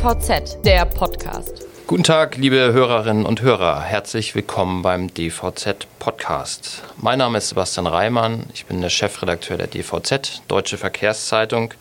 DVZ, 0.00 0.64
der 0.64 0.86
Podcast. 0.86 1.66
Guten 1.86 2.04
Tag, 2.04 2.38
liebe 2.38 2.72
Hörerinnen 2.72 3.26
und 3.26 3.42
Hörer. 3.42 3.82
Herzlich 3.82 4.34
willkommen 4.34 4.80
beim 4.80 5.12
DVZ 5.12 5.86
Podcast. 5.98 6.82
Mein 6.96 7.18
Name 7.18 7.36
ist 7.36 7.50
Sebastian 7.50 7.86
Reimann. 7.86 8.44
Ich 8.54 8.64
bin 8.64 8.80
der 8.80 8.88
Chefredakteur 8.88 9.58
der 9.58 9.66
DVZ, 9.66 10.40
Deutsche 10.48 10.78
Verkehrszeitung. 10.78 11.74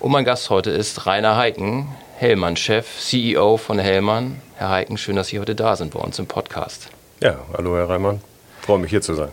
Und 0.00 0.10
mein 0.10 0.24
Gast 0.24 0.50
heute 0.50 0.72
ist 0.72 1.06
Rainer 1.06 1.36
Heiken, 1.36 1.86
Hellmann-Chef, 2.16 2.98
CEO 2.98 3.58
von 3.58 3.78
Hellmann. 3.78 4.42
Herr 4.56 4.70
Heiken, 4.70 4.98
schön, 4.98 5.14
dass 5.14 5.28
Sie 5.28 5.38
heute 5.38 5.54
da 5.54 5.76
sind 5.76 5.94
bei 5.94 6.00
uns 6.00 6.18
im 6.18 6.26
Podcast. 6.26 6.88
Ja, 7.20 7.36
hallo 7.56 7.76
Herr 7.76 7.88
Reimann. 7.88 8.22
Freue 8.60 8.80
mich 8.80 8.90
hier 8.90 9.02
zu 9.02 9.14
sein. 9.14 9.30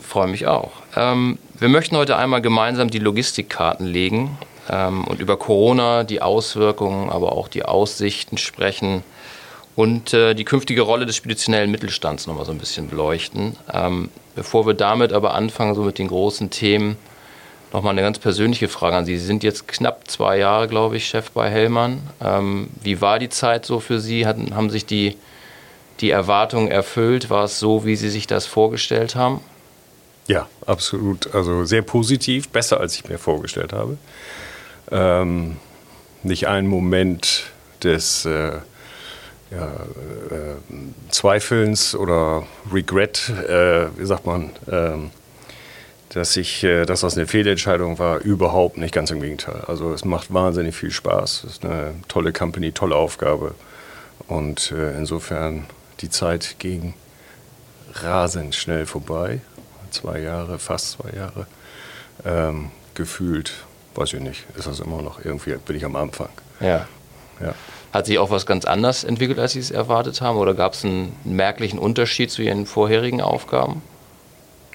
Freue 0.00 0.28
mich 0.28 0.46
auch. 0.46 0.70
Ähm, 0.96 1.38
wir 1.58 1.68
möchten 1.68 1.98
heute 1.98 2.16
einmal 2.16 2.40
gemeinsam 2.40 2.88
die 2.88 2.98
Logistikkarten 2.98 3.84
legen 3.84 4.38
ähm, 4.68 5.04
und 5.04 5.20
über 5.20 5.36
Corona, 5.36 6.04
die 6.04 6.22
Auswirkungen, 6.22 7.10
aber 7.10 7.32
auch 7.32 7.48
die 7.48 7.64
Aussichten 7.64 8.38
sprechen 8.38 9.02
und 9.74 10.12
äh, 10.12 10.34
die 10.34 10.44
künftige 10.44 10.82
Rolle 10.82 11.06
des 11.06 11.16
speditionellen 11.16 11.70
Mittelstands 11.70 12.26
nochmal 12.26 12.44
so 12.44 12.52
ein 12.52 12.58
bisschen 12.58 12.88
beleuchten. 12.88 13.56
Ähm, 13.72 14.10
bevor 14.34 14.66
wir 14.66 14.74
damit 14.74 15.12
aber 15.12 15.34
anfangen, 15.34 15.74
so 15.74 15.82
mit 15.82 15.98
den 15.98 16.08
großen 16.08 16.50
Themen, 16.50 16.96
nochmal 17.72 17.92
eine 17.92 18.02
ganz 18.02 18.18
persönliche 18.18 18.68
Frage 18.68 18.96
an 18.96 19.06
Sie. 19.06 19.16
Sie 19.16 19.24
sind 19.24 19.42
jetzt 19.42 19.66
knapp 19.66 20.08
zwei 20.08 20.38
Jahre, 20.38 20.68
glaube 20.68 20.96
ich, 20.96 21.06
Chef 21.06 21.30
bei 21.30 21.48
Hellmann. 21.48 22.02
Ähm, 22.22 22.68
wie 22.82 23.00
war 23.00 23.18
die 23.18 23.30
Zeit 23.30 23.64
so 23.64 23.80
für 23.80 23.98
Sie? 23.98 24.26
Hatten, 24.26 24.54
haben 24.54 24.68
sich 24.68 24.84
die, 24.84 25.16
die 26.00 26.10
Erwartungen 26.10 26.70
erfüllt? 26.70 27.30
War 27.30 27.44
es 27.44 27.58
so, 27.58 27.86
wie 27.86 27.96
Sie 27.96 28.10
sich 28.10 28.26
das 28.26 28.44
vorgestellt 28.44 29.14
haben? 29.14 29.40
Ja, 30.28 30.48
absolut. 30.66 31.34
Also 31.34 31.64
sehr 31.64 31.82
positiv, 31.82 32.50
besser 32.50 32.78
als 32.78 32.94
ich 32.94 33.08
mir 33.08 33.18
vorgestellt 33.18 33.72
habe. 33.72 33.96
Ähm, 34.92 35.56
nicht 36.22 36.46
ein 36.46 36.66
Moment 36.66 37.44
des 37.82 38.24
äh, 38.24 38.52
ja, 39.50 39.66
äh, 39.66 41.10
Zweifelns 41.10 41.94
oder 41.94 42.44
Regret, 42.72 43.28
äh, 43.28 43.86
wie 43.98 44.06
sagt 44.06 44.26
man, 44.26 44.50
ähm, 44.70 45.10
dass 46.10 46.36
ich, 46.36 46.62
äh, 46.62 46.84
dass 46.84 47.00
das 47.00 47.16
eine 47.16 47.26
Fehlentscheidung 47.26 47.98
war, 47.98 48.20
überhaupt 48.20 48.76
nicht, 48.76 48.94
ganz 48.94 49.10
im 49.10 49.20
Gegenteil. 49.20 49.62
Also 49.66 49.92
es 49.92 50.04
macht 50.04 50.32
wahnsinnig 50.32 50.76
viel 50.76 50.90
Spaß. 50.90 51.44
Es 51.44 51.52
ist 51.52 51.64
eine 51.64 51.94
tolle 52.08 52.32
Company, 52.32 52.72
tolle 52.72 52.96
Aufgabe. 52.96 53.54
Und 54.28 54.72
äh, 54.72 54.96
insofern 54.96 55.66
die 56.00 56.10
Zeit 56.10 56.56
ging 56.58 56.94
rasend 57.94 58.54
schnell 58.54 58.86
vorbei. 58.86 59.40
Zwei 59.90 60.20
Jahre, 60.20 60.58
fast 60.58 60.92
zwei 60.92 61.10
Jahre. 61.16 61.46
Ähm, 62.24 62.70
gefühlt, 62.94 63.52
weiß 63.94 64.14
ich 64.14 64.20
nicht, 64.20 64.44
ist 64.56 64.66
das 64.66 64.80
immer 64.80 65.02
noch 65.02 65.24
irgendwie, 65.24 65.54
bin 65.56 65.76
ich 65.76 65.84
am 65.84 65.96
Anfang. 65.96 66.28
Ja. 66.60 66.86
ja. 67.40 67.54
Hat 67.92 68.06
sich 68.06 68.18
auch 68.18 68.30
was 68.30 68.46
ganz 68.46 68.64
anders 68.64 69.04
entwickelt, 69.04 69.38
als 69.38 69.52
Sie 69.52 69.58
es 69.58 69.70
erwartet 69.70 70.20
haben? 70.20 70.38
Oder 70.38 70.54
gab 70.54 70.72
es 70.72 70.84
einen 70.84 71.14
merklichen 71.24 71.78
Unterschied 71.78 72.30
zu 72.30 72.42
Ihren 72.42 72.64
vorherigen 72.64 73.20
Aufgaben? 73.20 73.82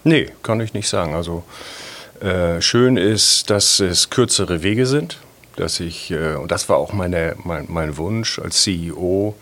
Nee, 0.04 0.28
kann 0.44 0.62
ich 0.62 0.74
nicht 0.74 0.88
sagen. 0.88 1.16
Also 1.16 1.44
äh, 2.22 2.62
schön 2.62 2.96
ist, 2.96 3.50
dass 3.50 3.80
es 3.80 4.10
kürzere 4.10 4.62
Wege 4.62 4.86
sind. 4.86 5.18
Dass 5.56 5.80
ich, 5.80 6.12
äh, 6.12 6.36
und 6.36 6.52
das 6.52 6.70
war 6.70 6.78
auch 6.78 6.94
meine, 6.94 7.36
mein, 7.44 7.66
mein 7.68 7.98
Wunsch 7.98 8.38
als 8.38 8.62
CEO, 8.62 9.34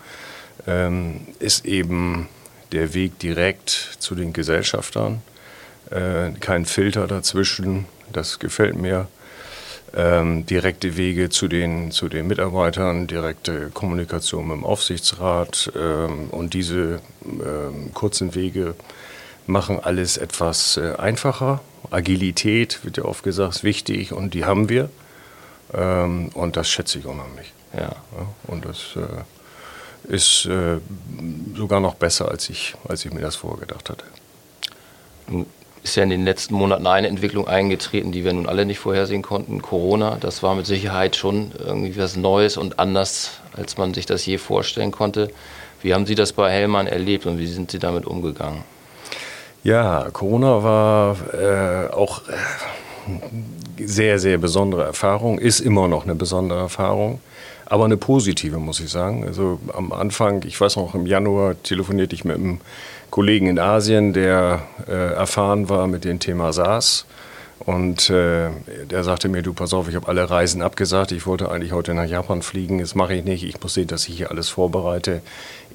ähm, 0.66 1.26
ist 1.38 1.66
eben 1.66 2.28
der 2.72 2.94
Weg 2.94 3.18
direkt 3.18 3.70
zu 3.98 4.14
den 4.14 4.32
Gesellschaftern. 4.32 5.20
Äh, 5.90 6.32
kein 6.40 6.64
Filter 6.64 7.06
dazwischen. 7.06 7.84
Das 8.12 8.38
gefällt 8.38 8.76
mir 8.76 9.08
ähm, 9.96 10.44
direkte 10.44 10.96
Wege 10.96 11.30
zu 11.30 11.48
den, 11.48 11.90
zu 11.90 12.08
den 12.08 12.26
Mitarbeitern, 12.26 13.06
direkte 13.06 13.70
Kommunikation 13.70 14.46
mit 14.48 14.58
dem 14.58 14.64
Aufsichtsrat 14.64 15.72
ähm, 15.74 16.28
und 16.30 16.54
diese 16.54 17.00
ähm, 17.24 17.92
kurzen 17.94 18.34
Wege 18.34 18.74
machen 19.46 19.80
alles 19.80 20.18
etwas 20.18 20.76
äh, 20.76 20.94
einfacher. 20.96 21.60
Agilität, 21.90 22.84
wird 22.84 22.98
ja 22.98 23.04
oft 23.04 23.22
gesagt, 23.22 23.56
ist 23.56 23.64
wichtig 23.64 24.12
und 24.12 24.34
die 24.34 24.44
haben 24.44 24.68
wir. 24.68 24.90
Ähm, 25.72 26.28
und 26.34 26.56
das 26.56 26.68
schätze 26.68 26.98
ich 26.98 27.06
unheimlich. 27.06 27.52
Ja. 27.72 27.80
ja 27.80 28.26
und 28.48 28.66
das 28.66 28.96
äh, 28.96 30.12
ist 30.14 30.44
äh, 30.46 30.78
sogar 31.56 31.80
noch 31.80 31.94
besser, 31.94 32.30
als 32.30 32.50
ich, 32.50 32.74
als 32.86 33.04
ich 33.04 33.12
mir 33.12 33.20
das 33.20 33.36
vorgedacht 33.36 33.88
hatte 33.88 34.04
ist 35.86 35.94
ja 35.94 36.02
in 36.02 36.10
den 36.10 36.24
letzten 36.24 36.54
Monaten 36.54 36.86
eine 36.86 37.06
Entwicklung 37.06 37.46
eingetreten, 37.46 38.10
die 38.10 38.24
wir 38.24 38.32
nun 38.32 38.48
alle 38.48 38.66
nicht 38.66 38.80
vorhersehen 38.80 39.22
konnten. 39.22 39.62
Corona, 39.62 40.16
das 40.18 40.42
war 40.42 40.56
mit 40.56 40.66
Sicherheit 40.66 41.14
schon 41.14 41.52
irgendwie 41.64 41.96
was 41.96 42.16
Neues 42.16 42.56
und 42.56 42.80
anders, 42.80 43.40
als 43.56 43.78
man 43.78 43.94
sich 43.94 44.04
das 44.04 44.26
je 44.26 44.38
vorstellen 44.38 44.90
konnte. 44.90 45.30
Wie 45.82 45.94
haben 45.94 46.04
Sie 46.04 46.16
das 46.16 46.32
bei 46.32 46.50
Hellmann 46.50 46.88
erlebt 46.88 47.24
und 47.26 47.38
wie 47.38 47.46
sind 47.46 47.70
Sie 47.70 47.78
damit 47.78 48.04
umgegangen? 48.04 48.64
Ja, 49.62 50.08
Corona 50.12 50.64
war 50.64 51.16
äh, 51.32 51.92
auch 51.92 52.22
äh, 52.28 53.84
sehr, 53.84 54.18
sehr 54.18 54.38
besondere 54.38 54.82
Erfahrung, 54.82 55.38
ist 55.38 55.60
immer 55.60 55.86
noch 55.86 56.02
eine 56.02 56.16
besondere 56.16 56.58
Erfahrung, 56.58 57.20
aber 57.66 57.84
eine 57.84 57.96
positive, 57.96 58.58
muss 58.58 58.80
ich 58.80 58.90
sagen. 58.90 59.24
Also 59.26 59.60
am 59.72 59.92
Anfang, 59.92 60.42
ich 60.44 60.60
weiß 60.60 60.76
noch, 60.76 60.94
im 60.94 61.06
Januar 61.06 61.60
telefonierte 61.62 62.14
ich 62.14 62.24
mit 62.24 62.36
einem 62.36 62.60
Kollegen 63.10 63.46
in 63.46 63.58
Asien, 63.58 64.12
der 64.12 64.62
äh, 64.88 65.14
erfahren 65.14 65.68
war 65.68 65.86
mit 65.86 66.04
dem 66.04 66.18
Thema 66.18 66.52
SARS. 66.52 67.06
Und 67.58 68.10
äh, 68.10 68.50
der 68.88 69.02
sagte 69.02 69.28
mir, 69.28 69.42
du 69.42 69.52
pass 69.52 69.74
auf, 69.74 69.88
ich 69.88 69.96
habe 69.96 70.06
alle 70.06 70.28
Reisen 70.30 70.62
abgesagt. 70.62 71.10
Ich 71.10 71.26
wollte 71.26 71.50
eigentlich 71.50 71.72
heute 71.72 71.94
nach 71.94 72.04
Japan 72.04 72.42
fliegen. 72.42 72.78
Das 72.78 72.94
mache 72.94 73.14
ich 73.14 73.24
nicht. 73.24 73.42
Ich 73.42 73.60
muss 73.60 73.74
sehen, 73.74 73.88
dass 73.88 74.06
ich 74.08 74.16
hier 74.16 74.30
alles 74.30 74.48
vorbereite. 74.48 75.20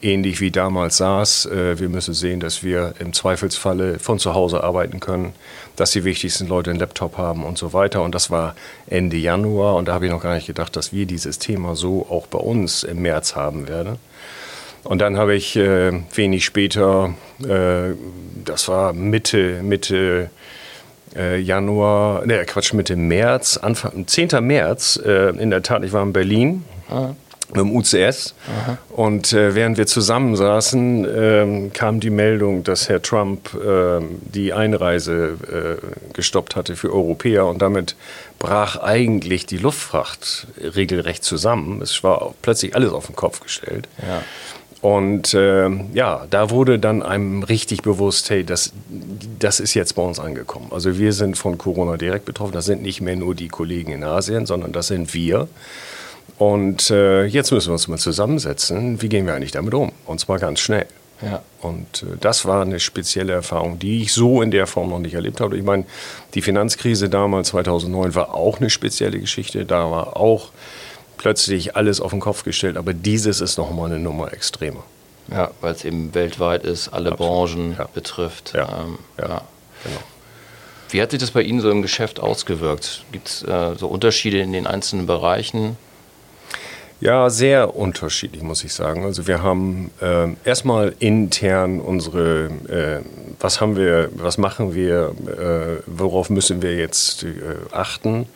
Ähnlich 0.03 0.41
wie 0.41 0.49
damals 0.49 0.97
SARS. 0.97 1.45
Äh, 1.45 1.79
wir 1.79 1.89
müssen 1.89 2.13
sehen, 2.13 2.39
dass 2.39 2.63
wir 2.63 2.95
im 2.99 3.13
Zweifelsfalle 3.13 3.99
von 3.99 4.17
zu 4.17 4.33
Hause 4.33 4.63
arbeiten 4.63 4.99
können, 4.99 5.33
dass 5.75 5.91
die 5.91 6.03
wichtigsten 6.03 6.47
Leute 6.47 6.71
einen 6.71 6.79
Laptop 6.79 7.17
haben 7.17 7.43
und 7.43 7.57
so 7.57 7.73
weiter. 7.73 8.01
Und 8.01 8.15
das 8.15 8.31
war 8.31 8.55
Ende 8.87 9.17
Januar. 9.17 9.75
Und 9.75 9.87
da 9.87 9.93
habe 9.93 10.05
ich 10.05 10.11
noch 10.11 10.23
gar 10.23 10.33
nicht 10.33 10.47
gedacht, 10.47 10.75
dass 10.75 10.91
wir 10.91 11.05
dieses 11.05 11.37
Thema 11.37 11.75
so 11.75 12.07
auch 12.09 12.25
bei 12.27 12.39
uns 12.39 12.83
im 12.83 13.03
März 13.03 13.35
haben 13.35 13.67
werden. 13.67 13.97
Und 14.83 14.99
dann 14.99 15.17
habe 15.17 15.35
ich 15.35 15.55
äh, 15.55 15.91
wenig 16.15 16.45
später, 16.45 17.13
äh, 17.47 17.93
das 18.43 18.67
war 18.67 18.93
Mitte, 18.93 19.61
Mitte 19.61 20.31
äh, 21.15 21.37
Januar, 21.39 22.25
ne 22.25 22.43
Quatsch, 22.45 22.73
Mitte 22.73 22.95
März, 22.95 23.57
Anfang, 23.57 24.07
10. 24.07 24.29
März, 24.41 24.99
äh, 25.05 25.29
in 25.37 25.51
der 25.51 25.61
Tat, 25.61 25.83
ich 25.83 25.93
war 25.93 26.01
in 26.01 26.13
Berlin. 26.13 26.65
Aha. 26.89 27.15
Mit 27.53 27.59
dem 27.59 27.75
UCS. 27.75 28.33
Aha. 28.47 28.77
Und 28.89 29.33
äh, 29.33 29.55
während 29.55 29.77
wir 29.77 29.87
zusammensaßen, 29.87 31.07
ähm, 31.15 31.73
kam 31.73 31.99
die 31.99 32.09
Meldung, 32.09 32.63
dass 32.63 32.89
Herr 32.89 33.01
Trump 33.01 33.49
ähm, 33.65 34.19
die 34.21 34.53
Einreise 34.53 35.37
äh, 35.81 36.13
gestoppt 36.13 36.55
hatte 36.55 36.75
für 36.75 36.91
Europäer. 36.93 37.45
Und 37.45 37.61
damit 37.61 37.95
brach 38.39 38.77
eigentlich 38.77 39.45
die 39.45 39.57
Luftfracht 39.57 40.47
regelrecht 40.75 41.23
zusammen. 41.23 41.81
Es 41.81 42.03
war 42.03 42.33
plötzlich 42.41 42.75
alles 42.75 42.91
auf 42.91 43.07
den 43.07 43.15
Kopf 43.15 43.39
gestellt. 43.39 43.87
Ja. 44.01 44.23
Und 44.81 45.35
äh, 45.35 45.69
ja, 45.93 46.25
da 46.29 46.49
wurde 46.49 46.79
dann 46.79 47.03
einem 47.03 47.43
richtig 47.43 47.83
bewusst, 47.83 48.31
hey, 48.31 48.43
das, 48.43 48.73
das 49.37 49.59
ist 49.59 49.75
jetzt 49.75 49.93
bei 49.93 50.01
uns 50.01 50.19
angekommen. 50.19 50.67
Also 50.71 50.97
wir 50.97 51.13
sind 51.13 51.37
von 51.37 51.59
Corona 51.59 51.97
direkt 51.97 52.25
betroffen. 52.25 52.53
Das 52.53 52.65
sind 52.65 52.81
nicht 52.81 52.99
mehr 52.99 53.15
nur 53.15 53.35
die 53.35 53.47
Kollegen 53.47 53.91
in 53.91 54.03
Asien, 54.03 54.47
sondern 54.47 54.71
das 54.71 54.87
sind 54.87 55.13
wir. 55.13 55.47
Und 56.41 56.89
äh, 56.89 57.25
jetzt 57.25 57.51
müssen 57.51 57.67
wir 57.67 57.73
uns 57.73 57.87
mal 57.87 57.99
zusammensetzen. 57.99 58.99
Wie 58.99 59.09
gehen 59.09 59.27
wir 59.27 59.35
eigentlich 59.35 59.51
damit 59.51 59.75
um? 59.75 59.91
Und 60.07 60.19
zwar 60.19 60.39
ganz 60.39 60.59
schnell. 60.59 60.87
Ja. 61.21 61.43
Und 61.61 62.01
äh, 62.01 62.17
das 62.19 62.45
war 62.45 62.63
eine 62.63 62.79
spezielle 62.79 63.31
Erfahrung, 63.31 63.77
die 63.77 64.01
ich 64.01 64.11
so 64.11 64.41
in 64.41 64.49
der 64.49 64.65
Form 64.65 64.89
noch 64.89 64.97
nicht 64.97 65.13
erlebt 65.13 65.39
habe. 65.39 65.55
Ich 65.55 65.63
meine, 65.63 65.85
die 66.33 66.41
Finanzkrise 66.41 67.09
damals 67.09 67.49
2009 67.49 68.15
war 68.15 68.33
auch 68.33 68.59
eine 68.59 68.71
spezielle 68.71 69.19
Geschichte. 69.19 69.65
Da 69.65 69.91
war 69.91 70.17
auch 70.17 70.49
plötzlich 71.17 71.75
alles 71.75 72.01
auf 72.01 72.09
den 72.09 72.21
Kopf 72.21 72.43
gestellt. 72.43 72.75
Aber 72.75 72.95
dieses 72.95 73.39
ist 73.39 73.59
nochmal 73.59 73.91
eine 73.91 73.99
Nummer 73.99 74.33
extremer. 74.33 74.83
Ja, 75.29 75.51
weil 75.61 75.75
es 75.75 75.85
eben 75.85 76.15
weltweit 76.15 76.63
ist, 76.63 76.87
alle 76.87 77.11
Absolut. 77.11 77.51
Branchen 77.53 77.75
ja. 77.77 77.87
betrifft. 77.93 78.53
Ja. 78.55 78.81
Ähm, 78.81 78.97
ja. 79.19 79.27
ja. 79.27 79.41
Genau. 79.83 79.99
Wie 80.89 81.03
hat 81.03 81.11
sich 81.11 81.19
das 81.19 81.29
bei 81.29 81.43
Ihnen 81.43 81.61
so 81.61 81.69
im 81.69 81.83
Geschäft 81.83 82.19
ausgewirkt? 82.19 83.05
Gibt 83.11 83.29
es 83.29 83.43
äh, 83.43 83.75
so 83.77 83.87
Unterschiede 83.87 84.39
in 84.39 84.53
den 84.53 84.65
einzelnen 84.65 85.05
Bereichen? 85.05 85.77
Ja, 87.01 87.31
sehr 87.31 87.75
unterschiedlich, 87.75 88.43
muss 88.43 88.63
ich 88.63 88.73
sagen. 88.73 89.05
Also 89.05 89.25
wir 89.25 89.41
haben 89.41 89.89
äh, 90.01 90.27
erstmal 90.45 90.93
intern 90.99 91.79
unsere, 91.79 92.51
äh, 92.69 93.01
was 93.39 93.59
haben 93.59 93.75
wir, 93.75 94.09
was 94.13 94.37
machen 94.37 94.75
wir, 94.75 95.15
äh, 95.25 95.81
worauf 95.87 96.29
müssen 96.29 96.61
wir 96.61 96.75
jetzt 96.75 97.23
äh, 97.23 97.29
achten? 97.71 98.27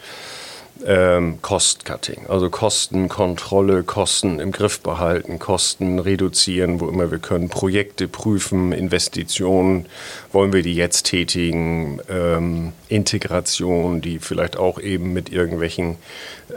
Ähm, 0.86 1.40
Cost-Cutting, 1.42 2.28
also 2.28 2.50
Kostenkontrolle, 2.50 3.84
Kosten 3.84 4.40
im 4.40 4.52
Griff 4.52 4.82
behalten, 4.82 5.40
Kosten 5.40 6.00
reduzieren, 6.00 6.80
wo 6.80 6.88
immer 6.88 7.12
wir 7.12 7.20
können, 7.20 7.50
Projekte 7.50 8.08
prüfen, 8.08 8.72
Investitionen, 8.72 9.86
wollen 10.32 10.52
wir 10.54 10.64
die 10.64 10.76
jetzt 10.76 11.04
tätigen, 11.04 12.02
ähm, 12.10 12.74
Integration, 12.90 14.02
die 14.02 14.20
vielleicht 14.20 14.58
auch 14.58 14.80
eben 14.80 15.14
mit 15.14 15.32
irgendwelchen 15.32 15.98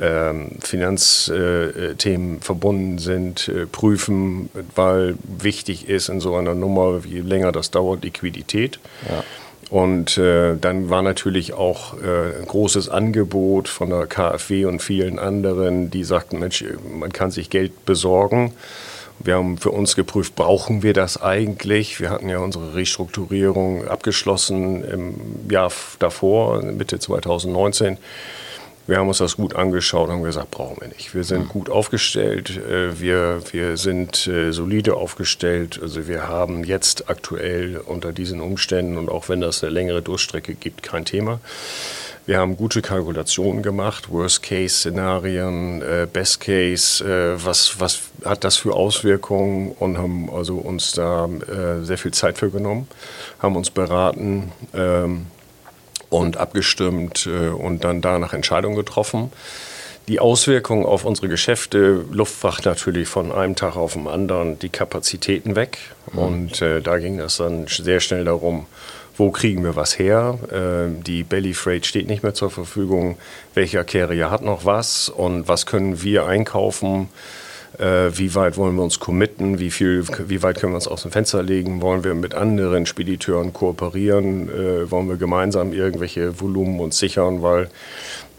ähm, 0.00 0.52
Finanzthemen 0.60 2.36
äh, 2.38 2.40
verbunden 2.40 2.98
sind, 2.98 3.48
äh, 3.48 3.66
prüfen, 3.66 4.50
weil 4.74 5.16
wichtig 5.22 5.88
ist 5.88 6.08
in 6.08 6.20
so 6.20 6.34
einer 6.34 6.54
Nummer, 6.54 7.00
je 7.06 7.20
länger 7.20 7.52
das 7.52 7.70
dauert, 7.70 8.02
Liquidität. 8.04 8.78
Ja. 9.08 9.24
Und 9.70 10.16
äh, 10.16 10.56
dann 10.56 10.88
war 10.88 11.02
natürlich 11.02 11.52
auch 11.52 11.94
äh, 11.94 12.38
ein 12.40 12.46
großes 12.46 12.88
Angebot 12.88 13.68
von 13.68 13.90
der 13.90 14.06
KfW 14.06 14.64
und 14.64 14.80
vielen 14.80 15.18
anderen, 15.18 15.90
die 15.90 16.04
sagten, 16.04 16.38
Mensch, 16.38 16.64
man 16.98 17.12
kann 17.12 17.30
sich 17.30 17.50
Geld 17.50 17.84
besorgen. 17.84 18.54
Wir 19.20 19.34
haben 19.34 19.58
für 19.58 19.70
uns 19.70 19.96
geprüft, 19.96 20.36
brauchen 20.36 20.82
wir 20.82 20.94
das 20.94 21.20
eigentlich? 21.20 22.00
Wir 22.00 22.08
hatten 22.08 22.28
ja 22.28 22.38
unsere 22.38 22.74
Restrukturierung 22.74 23.86
abgeschlossen 23.88 24.84
im 24.84 25.50
Jahr 25.50 25.72
davor, 25.98 26.62
Mitte 26.62 26.98
2019. 26.98 27.98
Wir 28.88 28.96
haben 28.96 29.08
uns 29.08 29.18
das 29.18 29.36
gut 29.36 29.54
angeschaut 29.54 30.08
und 30.08 30.14
haben 30.14 30.22
gesagt, 30.22 30.50
brauchen 30.50 30.80
wir 30.80 30.88
nicht. 30.88 31.14
Wir 31.14 31.22
sind 31.22 31.44
mhm. 31.44 31.48
gut 31.48 31.68
aufgestellt, 31.68 32.56
äh, 32.56 32.98
wir, 32.98 33.42
wir 33.52 33.76
sind 33.76 34.26
äh, 34.26 34.50
solide 34.50 34.94
aufgestellt. 34.94 35.78
Also 35.82 36.08
wir 36.08 36.26
haben 36.26 36.64
jetzt 36.64 37.10
aktuell 37.10 37.82
unter 37.84 38.14
diesen 38.14 38.40
Umständen 38.40 38.96
und 38.96 39.10
auch 39.10 39.28
wenn 39.28 39.42
das 39.42 39.62
eine 39.62 39.74
längere 39.74 40.00
Durchstrecke 40.00 40.54
gibt, 40.54 40.82
kein 40.82 41.04
Thema. 41.04 41.38
Wir 42.24 42.38
haben 42.38 42.56
gute 42.56 42.80
Kalkulationen 42.80 43.62
gemacht, 43.62 44.10
Worst-Case-Szenarien, 44.10 45.82
äh, 45.82 46.06
Best-Case, 46.10 47.04
was, 47.44 47.78
was 47.80 48.00
hat 48.24 48.42
das 48.42 48.56
für 48.56 48.72
Auswirkungen 48.72 49.72
und 49.72 49.98
haben 49.98 50.30
also 50.30 50.56
uns 50.56 50.92
da 50.92 51.28
sehr 51.82 51.98
viel 51.98 52.12
Zeit 52.12 52.38
für 52.38 52.48
genommen, 52.48 52.88
haben 53.38 53.54
uns 53.56 53.70
beraten. 53.70 54.50
Und 56.10 56.36
abgestimmt 56.36 57.26
äh, 57.26 57.48
und 57.48 57.84
dann 57.84 58.00
danach 58.00 58.32
Entscheidungen 58.32 58.76
getroffen. 58.76 59.30
Die 60.08 60.20
Auswirkungen 60.20 60.86
auf 60.86 61.04
unsere 61.04 61.28
Geschäfte, 61.28 62.04
Luftfracht 62.10 62.64
natürlich 62.64 63.08
von 63.08 63.30
einem 63.30 63.56
Tag 63.56 63.76
auf 63.76 63.92
den 63.92 64.06
anderen, 64.06 64.58
die 64.58 64.70
Kapazitäten 64.70 65.54
weg. 65.54 65.78
Mhm. 66.12 66.18
Und 66.18 66.62
äh, 66.62 66.80
da 66.80 66.96
ging 66.96 67.20
es 67.20 67.36
dann 67.36 67.66
sehr 67.66 68.00
schnell 68.00 68.24
darum, 68.24 68.66
wo 69.18 69.30
kriegen 69.30 69.64
wir 69.64 69.76
was 69.76 69.98
her? 69.98 70.38
Äh, 70.50 71.02
die 71.02 71.24
Belly 71.24 71.52
Freight 71.52 71.84
steht 71.84 72.06
nicht 72.06 72.22
mehr 72.22 72.32
zur 72.32 72.50
Verfügung. 72.50 73.18
Welcher 73.52 73.84
Carrier 73.84 74.30
hat 74.30 74.42
noch 74.42 74.64
was? 74.64 75.10
Und 75.10 75.46
was 75.46 75.66
können 75.66 76.02
wir 76.02 76.24
einkaufen? 76.24 77.10
Äh, 77.78 78.18
wie 78.18 78.34
weit 78.34 78.56
wollen 78.56 78.74
wir 78.74 78.82
uns 78.82 78.98
committen, 78.98 79.60
wie, 79.60 79.70
viel, 79.70 80.04
wie 80.26 80.42
weit 80.42 80.58
können 80.58 80.72
wir 80.72 80.76
uns 80.76 80.88
aus 80.88 81.02
dem 81.02 81.12
Fenster 81.12 81.44
legen, 81.44 81.80
wollen 81.80 82.02
wir 82.02 82.14
mit 82.14 82.34
anderen 82.34 82.86
Spediteuren 82.86 83.52
kooperieren, 83.52 84.48
äh, 84.48 84.90
wollen 84.90 85.08
wir 85.08 85.16
gemeinsam 85.16 85.72
irgendwelche 85.72 86.40
Volumen 86.40 86.80
uns 86.80 86.98
sichern, 86.98 87.40
weil 87.40 87.70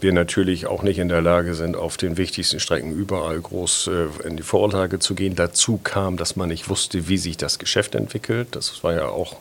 wir 0.02 0.12
natürlich 0.12 0.66
auch 0.66 0.82
nicht 0.82 0.98
in 0.98 1.08
der 1.08 1.22
Lage 1.22 1.54
sind, 1.54 1.74
auf 1.74 1.96
den 1.96 2.18
wichtigsten 2.18 2.60
Strecken 2.60 2.92
überall 2.92 3.40
groß 3.40 3.88
äh, 3.88 4.28
in 4.28 4.36
die 4.36 4.42
Vorlage 4.42 4.98
zu 4.98 5.14
gehen. 5.14 5.36
Dazu 5.36 5.80
kam, 5.82 6.18
dass 6.18 6.36
man 6.36 6.50
nicht 6.50 6.68
wusste, 6.68 7.08
wie 7.08 7.16
sich 7.16 7.38
das 7.38 7.58
Geschäft 7.58 7.94
entwickelt. 7.94 8.48
Das 8.52 8.84
war 8.84 8.92
ja 8.92 9.08
auch 9.08 9.34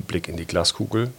ein 0.00 0.06
Blick 0.06 0.28
in 0.28 0.36
die 0.36 0.46
Glaskugel. 0.46 1.10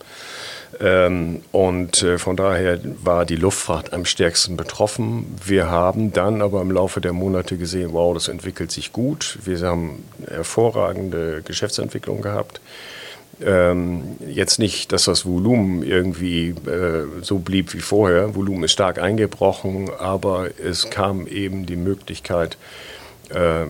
Ähm, 0.80 1.42
und 1.51 2.04
äh, 2.04 2.18
von 2.18 2.36
daher 2.36 2.80
war 3.04 3.25
die 3.25 3.36
Luftfahrt 3.36 3.94
am 3.94 4.06
stärksten 4.06 4.57
betroffen. 4.57 5.36
Wir 5.44 5.69
haben 5.69 6.12
dann 6.12 6.42
aber 6.42 6.62
im 6.62 6.72
Laufe 6.72 7.01
der 7.01 7.13
Monate 7.13 7.57
gesehen, 7.57 7.94
wow, 7.94 8.13
das 8.13 8.27
entwickelt 8.27 8.72
sich 8.72 8.92
gut. 8.92 9.38
Wir 9.44 9.60
haben 9.62 10.04
hervorragende 10.27 11.42
Geschäftsentwicklung 11.44 12.22
gehabt. 12.22 12.60
Ähm, 13.42 14.18
jetzt 14.27 14.60
nicht, 14.60 14.92
dass 14.92 15.06
das 15.06 15.25
Volumen 15.25 15.83
irgendwie 15.83 16.50
äh, 16.50 17.06
so 17.22 17.39
blieb 17.39 17.74
wie 17.74 17.81
vorher. 17.81 18.36
Volumen 18.36 18.63
ist 18.63 18.72
stark 18.72 19.00
eingebrochen, 19.00 19.89
aber 19.98 20.50
es 20.63 20.89
kam 20.89 21.27
eben 21.27 21.66
die 21.66 21.75
Möglichkeit, 21.75 22.57
äh, 23.31 23.66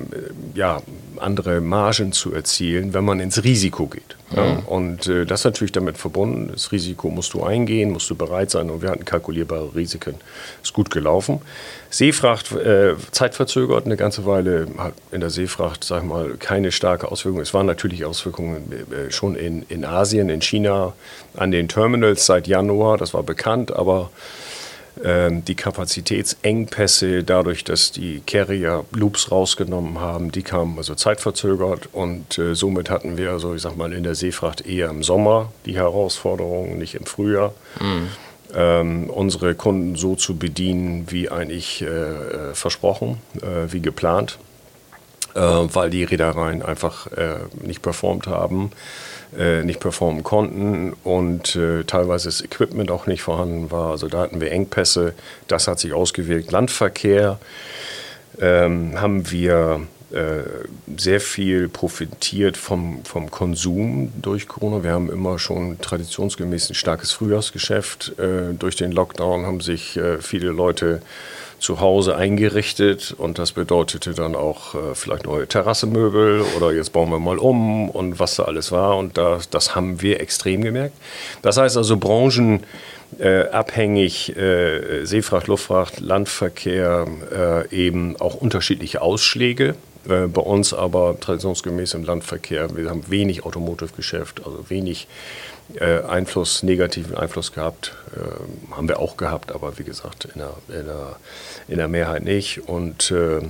ja, 0.53 0.81
andere 1.17 1.61
Margen 1.61 2.11
zu 2.11 2.33
erzielen, 2.33 2.93
wenn 2.93 3.05
man 3.05 3.19
ins 3.19 3.43
Risiko 3.43 3.87
geht. 3.87 4.15
Mhm. 4.31 4.37
Ja, 4.37 4.61
und 4.65 5.07
äh, 5.07 5.25
das 5.25 5.41
ist 5.41 5.45
natürlich 5.45 5.71
damit 5.71 5.97
verbunden. 5.97 6.49
Das 6.51 6.71
Risiko 6.71 7.09
musst 7.09 7.33
du 7.33 7.43
eingehen, 7.43 7.91
musst 7.91 8.09
du 8.09 8.15
bereit 8.15 8.51
sein 8.51 8.69
und 8.69 8.81
wir 8.81 8.89
hatten 8.89 9.05
kalkulierbare 9.05 9.75
Risiken. 9.75 10.15
Ist 10.61 10.73
gut 10.73 10.89
gelaufen. 10.89 11.41
Seefracht 11.89 12.51
äh, 12.51 12.95
zeitverzögert 13.11 13.85
eine 13.85 13.95
ganze 13.95 14.25
Weile, 14.25 14.67
hat 14.77 14.93
in 15.11 15.21
der 15.21 15.29
Seefracht, 15.29 15.83
sag 15.83 16.03
ich 16.03 16.09
mal, 16.09 16.35
keine 16.37 16.71
starke 16.71 17.11
Auswirkung. 17.11 17.41
Es 17.41 17.53
waren 17.53 17.65
natürlich 17.65 18.03
Auswirkungen 18.03 18.71
äh, 18.71 19.11
schon 19.11 19.35
in, 19.35 19.63
in 19.69 19.85
Asien, 19.85 20.29
in 20.29 20.41
China, 20.41 20.93
an 21.35 21.51
den 21.51 21.67
Terminals 21.67 22.25
seit 22.25 22.47
Januar, 22.47 22.97
das 22.97 23.13
war 23.13 23.23
bekannt, 23.23 23.73
aber 23.73 24.09
die 24.97 25.55
Kapazitätsengpässe 25.55 27.23
dadurch, 27.23 27.65
dass 27.65 27.91
die 27.91 28.21
Carrier 28.25 28.85
Loops 28.91 29.29
rausgenommen 29.29 29.99
haben, 29.99 30.31
die 30.31 30.41
kamen 30.41 30.77
also 30.77 30.95
zeitverzögert 30.95 31.89
und 31.91 32.37
äh, 32.37 32.55
somit 32.55 32.89
hatten 32.89 33.17
wir 33.17 33.31
also, 33.31 33.53
ich 33.53 33.61
sag 33.61 33.75
mal, 33.75 33.91
in 33.91 34.03
der 34.03 34.15
Seefracht 34.15 34.65
eher 34.65 34.89
im 34.89 35.03
Sommer 35.03 35.51
die 35.65 35.75
Herausforderungen, 35.75 36.77
nicht 36.77 36.95
im 36.95 37.05
Frühjahr. 37.05 37.53
Mhm. 37.81 38.07
Ähm, 38.55 39.09
unsere 39.09 39.53
Kunden 39.53 39.95
so 39.95 40.15
zu 40.15 40.37
bedienen, 40.37 41.07
wie 41.09 41.29
eigentlich 41.29 41.81
äh, 41.81 41.87
äh 41.87 42.53
versprochen, 42.53 43.17
äh, 43.41 43.71
wie 43.73 43.81
geplant, 43.81 44.37
äh, 45.33 45.39
weil 45.41 45.89
die 45.89 46.05
Reedereien 46.05 46.61
einfach 46.61 47.07
äh, 47.07 47.39
nicht 47.61 47.81
performt 47.81 48.27
haben 48.27 48.71
äh, 49.37 49.63
nicht 49.63 49.79
performen 49.79 50.23
konnten 50.23 50.93
und 51.03 51.55
äh, 51.55 51.83
teilweise 51.83 52.25
das 52.29 52.41
Equipment 52.41 52.91
auch 52.91 53.07
nicht 53.07 53.21
vorhanden 53.21 53.71
war. 53.71 53.91
Also 53.91 54.07
da 54.07 54.19
hatten 54.19 54.41
wir 54.41 54.51
Engpässe. 54.51 55.13
Das 55.47 55.67
hat 55.67 55.79
sich 55.79 55.93
ausgewirkt. 55.93 56.51
Landverkehr 56.51 57.39
ähm, 58.39 58.99
haben 58.99 59.31
wir 59.31 59.81
äh, 60.11 60.43
sehr 60.97 61.19
viel 61.19 61.67
profitiert 61.67 62.57
vom, 62.57 63.03
vom 63.03 63.31
Konsum 63.31 64.13
durch 64.21 64.47
Corona. 64.47 64.83
Wir 64.83 64.91
haben 64.91 65.11
immer 65.11 65.39
schon 65.39 65.81
traditionsgemäß 65.81 66.69
ein 66.69 66.75
starkes 66.75 67.11
Frühjahrsgeschäft. 67.11 68.17
Äh, 68.17 68.53
durch 68.57 68.75
den 68.75 68.91
Lockdown 68.91 69.45
haben 69.45 69.61
sich 69.61 69.97
äh, 69.97 70.21
viele 70.21 70.51
Leute 70.51 71.01
zu 71.59 71.79
Hause 71.79 72.15
eingerichtet 72.15 73.15
und 73.17 73.39
das 73.39 73.51
bedeutete 73.51 74.13
dann 74.13 74.35
auch 74.35 74.75
äh, 74.75 74.93
vielleicht 74.93 75.25
neue 75.25 75.47
Terrassemöbel 75.47 76.43
oder 76.57 76.71
jetzt 76.71 76.93
bauen 76.93 77.09
wir 77.09 77.19
mal 77.19 77.37
um 77.37 77.89
und 77.89 78.19
was 78.19 78.35
da 78.35 78.43
alles 78.43 78.71
war 78.71 78.97
und 78.97 79.17
das, 79.17 79.49
das 79.49 79.75
haben 79.75 80.01
wir 80.01 80.19
extrem 80.19 80.61
gemerkt. 80.61 80.95
Das 81.41 81.57
heißt 81.57 81.77
also 81.77 81.97
Branchen 81.97 82.63
äh, 83.19 83.47
abhängig, 83.49 84.35
äh, 84.35 85.05
Seefracht, 85.05 85.47
Luftfracht, 85.47 85.99
Landverkehr, 85.99 87.07
äh, 87.31 87.75
eben 87.75 88.19
auch 88.19 88.35
unterschiedliche 88.35 89.01
Ausschläge. 89.01 89.75
Äh, 90.07 90.27
bei 90.27 90.41
uns 90.41 90.73
aber 90.73 91.19
traditionsgemäß 91.19 91.93
im 91.93 92.03
Landverkehr, 92.03 92.75
wir 92.75 92.89
haben 92.89 93.09
wenig 93.09 93.45
Automotive-Geschäft, 93.45 94.41
also 94.45 94.69
wenig 94.69 95.07
äh, 95.73 96.03
Einfluss, 96.03 96.63
negativen 96.63 97.15
Einfluss 97.15 97.51
gehabt. 97.51 97.93
Äh, 98.15 98.73
haben 98.75 98.87
wir 98.87 98.99
auch 98.99 99.17
gehabt, 99.17 99.51
aber 99.51 99.77
wie 99.77 99.83
gesagt, 99.83 100.25
in 100.25 100.39
der, 100.39 100.53
in 100.79 100.85
der, 100.85 101.15
in 101.67 101.77
der 101.77 101.87
Mehrheit 101.87 102.23
nicht. 102.23 102.67
Und 102.67 103.11
äh, 103.11 103.41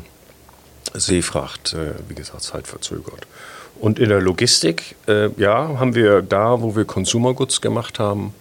Seefracht, 0.94 1.74
äh, 1.74 1.94
wie 2.08 2.16
gesagt, 2.16 2.44
zeitverzögert. 2.44 3.28
Und 3.80 4.00
in 4.00 4.10
der 4.10 4.22
Logistik, 4.22 4.96
äh, 5.08 5.30
ja, 5.38 5.78
haben 5.78 5.96
wir 5.96 6.22
da, 6.22 6.62
wo 6.62 6.76
wir 6.76 6.86
Consumer 6.86 7.34
Goods 7.34 7.60
gemacht 7.60 8.00
haben, 8.00 8.34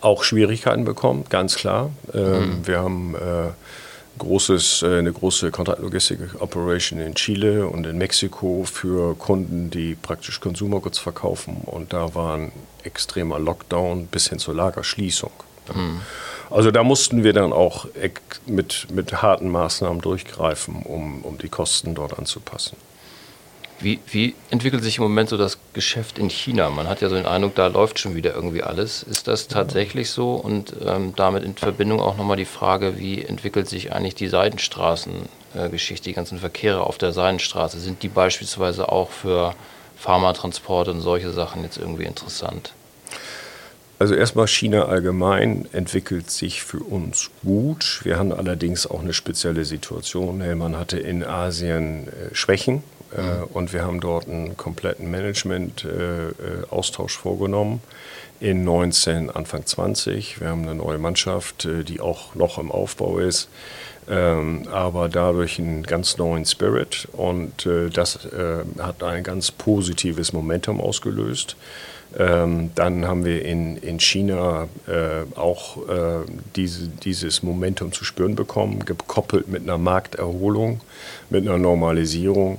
auch 0.00 0.24
Schwierigkeiten 0.24 0.84
bekommen, 0.84 1.24
ganz 1.28 1.56
klar. 1.56 1.90
Ähm, 2.14 2.60
mhm. 2.60 2.66
Wir 2.66 2.78
haben 2.78 3.14
großes, 4.16 4.82
eine 4.82 5.12
große 5.12 5.50
Contract-Logistik-Operation 5.50 7.00
in 7.00 7.14
Chile 7.14 7.66
und 7.66 7.86
in 7.86 7.98
Mexiko 7.98 8.64
für 8.64 9.14
Kunden, 9.16 9.70
die 9.70 9.94
praktisch 9.94 10.40
Consumer 10.40 10.80
Goods 10.80 10.98
verkaufen. 10.98 11.58
Und 11.66 11.92
da 11.92 12.14
war 12.14 12.36
ein 12.36 12.52
extremer 12.84 13.38
Lockdown 13.38 14.06
bis 14.06 14.28
hin 14.28 14.38
zur 14.38 14.54
Lagerschließung. 14.54 15.32
Mhm. 15.74 16.00
Also 16.50 16.72
da 16.72 16.82
mussten 16.82 17.22
wir 17.22 17.32
dann 17.32 17.52
auch 17.52 17.86
mit, 18.46 18.88
mit 18.90 19.22
harten 19.22 19.48
Maßnahmen 19.48 20.00
durchgreifen, 20.00 20.82
um, 20.82 21.22
um 21.22 21.38
die 21.38 21.48
Kosten 21.48 21.94
dort 21.94 22.18
anzupassen. 22.18 22.76
Wie, 23.82 23.98
wie, 24.10 24.34
entwickelt 24.50 24.82
sich 24.82 24.98
im 24.98 25.04
Moment 25.04 25.30
so 25.30 25.38
das 25.38 25.56
Geschäft 25.72 26.18
in 26.18 26.28
China? 26.28 26.68
Man 26.68 26.86
hat 26.86 27.00
ja 27.00 27.08
so 27.08 27.14
den 27.14 27.24
Eindruck, 27.24 27.54
da 27.54 27.68
läuft 27.68 27.98
schon 27.98 28.14
wieder 28.14 28.34
irgendwie 28.34 28.62
alles. 28.62 29.02
Ist 29.02 29.26
das 29.26 29.48
tatsächlich 29.48 30.10
so? 30.10 30.34
Und 30.34 30.74
ähm, 30.84 31.14
damit 31.16 31.44
in 31.44 31.56
Verbindung 31.56 32.00
auch 32.00 32.18
nochmal 32.18 32.36
die 32.36 32.44
Frage, 32.44 32.98
wie 32.98 33.24
entwickelt 33.24 33.68
sich 33.68 33.92
eigentlich 33.92 34.16
die 34.16 34.28
Seidenstraßengeschichte, 34.28 36.08
äh, 36.08 36.10
die 36.10 36.12
ganzen 36.12 36.38
Verkehre 36.40 36.82
auf 36.82 36.98
der 36.98 37.12
Seidenstraße? 37.12 37.80
Sind 37.80 38.02
die 38.02 38.08
beispielsweise 38.08 38.92
auch 38.92 39.10
für 39.10 39.54
Pharmatransporte 40.00 40.90
und 40.90 41.02
solche 41.02 41.30
Sachen 41.30 41.62
jetzt 41.62 41.76
irgendwie 41.76 42.04
interessant? 42.04 42.72
Also 43.98 44.14
erstmal 44.14 44.48
China 44.48 44.86
allgemein 44.86 45.68
entwickelt 45.72 46.30
sich 46.30 46.62
für 46.62 46.78
uns 46.78 47.30
gut. 47.44 48.00
Wir 48.02 48.18
haben 48.18 48.32
allerdings 48.32 48.86
auch 48.86 49.00
eine 49.00 49.12
spezielle 49.12 49.66
Situation. 49.66 50.38
Man 50.56 50.78
hatte 50.78 50.98
in 50.98 51.22
Asien 51.22 52.08
äh, 52.08 52.34
Schwächen 52.34 52.82
äh, 53.14 53.20
mhm. 53.20 53.42
und 53.52 53.74
wir 53.74 53.82
haben 53.82 54.00
dort 54.00 54.26
einen 54.26 54.56
kompletten 54.56 55.10
Management-Austausch 55.10 57.16
äh, 57.16 57.20
vorgenommen 57.20 57.82
in 58.40 58.64
19, 58.64 59.30
Anfang 59.30 59.66
20. 59.66 60.40
Wir 60.40 60.48
haben 60.48 60.62
eine 60.62 60.74
neue 60.74 60.98
Mannschaft, 60.98 61.68
die 61.88 62.00
auch 62.00 62.34
noch 62.34 62.58
im 62.58 62.70
Aufbau 62.72 63.18
ist 63.18 63.48
ähm, 64.10 64.66
aber 64.72 65.08
dadurch 65.08 65.58
einen 65.58 65.84
ganz 65.84 66.18
neuen 66.18 66.44
Spirit 66.44 67.06
und 67.12 67.64
äh, 67.64 67.90
das 67.90 68.24
äh, 68.26 68.64
hat 68.80 69.02
ein 69.02 69.22
ganz 69.22 69.52
positives 69.52 70.32
Momentum 70.32 70.80
ausgelöst. 70.80 71.56
Ähm, 72.18 72.70
dann 72.74 73.06
haben 73.06 73.24
wir 73.24 73.44
in, 73.44 73.76
in 73.76 74.00
China 74.00 74.66
äh, 74.88 75.38
auch 75.38 75.88
äh, 75.88 76.24
diese, 76.56 76.88
dieses 76.88 77.44
Momentum 77.44 77.92
zu 77.92 78.04
spüren 78.04 78.34
bekommen, 78.34 78.84
gekoppelt 78.84 79.46
mit 79.46 79.62
einer 79.62 79.78
Markterholung, 79.78 80.80
mit 81.30 81.46
einer 81.46 81.58
Normalisierung. 81.58 82.58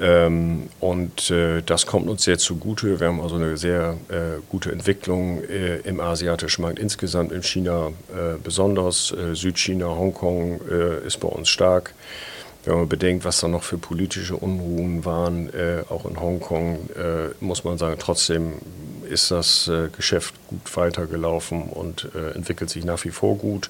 Ähm, 0.00 0.68
und 0.80 1.30
äh, 1.30 1.62
das 1.62 1.86
kommt 1.86 2.08
uns 2.08 2.24
sehr 2.24 2.38
zugute. 2.38 2.98
Wir 2.98 3.06
haben 3.06 3.20
also 3.20 3.36
eine 3.36 3.56
sehr 3.56 3.96
äh, 4.08 4.40
gute 4.50 4.72
Entwicklung 4.72 5.42
äh, 5.44 5.76
im 5.78 6.00
asiatischen 6.00 6.62
Markt 6.62 6.78
insgesamt, 6.78 7.30
in 7.32 7.42
China 7.42 7.92
äh, 8.12 8.36
besonders. 8.42 9.12
Äh, 9.12 9.34
Südchina, 9.34 9.86
Hongkong 9.86 10.60
äh, 10.68 11.06
ist 11.06 11.20
bei 11.20 11.28
uns 11.28 11.48
stark. 11.48 11.94
Wenn 12.64 12.76
man 12.76 12.88
bedenkt, 12.88 13.24
was 13.24 13.40
da 13.40 13.46
noch 13.48 13.62
für 13.62 13.76
politische 13.76 14.36
Unruhen 14.36 15.04
waren, 15.04 15.50
auch 15.90 16.06
in 16.06 16.18
Hongkong, 16.18 16.88
muss 17.40 17.62
man 17.62 17.76
sagen, 17.76 17.96
trotzdem 17.98 18.54
ist 19.06 19.30
das 19.30 19.70
Geschäft 19.94 20.34
gut 20.48 20.74
weitergelaufen 20.74 21.64
und 21.64 22.08
entwickelt 22.34 22.70
sich 22.70 22.86
nach 22.86 23.04
wie 23.04 23.10
vor 23.10 23.36
gut 23.36 23.68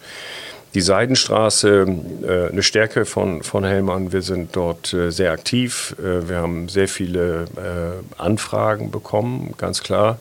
die 0.74 0.80
Seidenstraße 0.80 1.86
äh, 2.22 2.52
eine 2.52 2.62
Stärke 2.62 3.04
von, 3.04 3.42
von 3.42 3.64
Hellmann. 3.64 4.12
Wir 4.12 4.22
sind 4.22 4.56
dort 4.56 4.92
äh, 4.92 5.10
sehr 5.10 5.30
aktiv. 5.30 5.94
Äh, 5.98 6.28
wir 6.28 6.36
haben 6.38 6.68
sehr 6.68 6.88
viele 6.88 7.44
äh, 7.56 8.20
Anfragen 8.20 8.90
bekommen, 8.90 9.54
ganz 9.56 9.82
klar. 9.82 10.18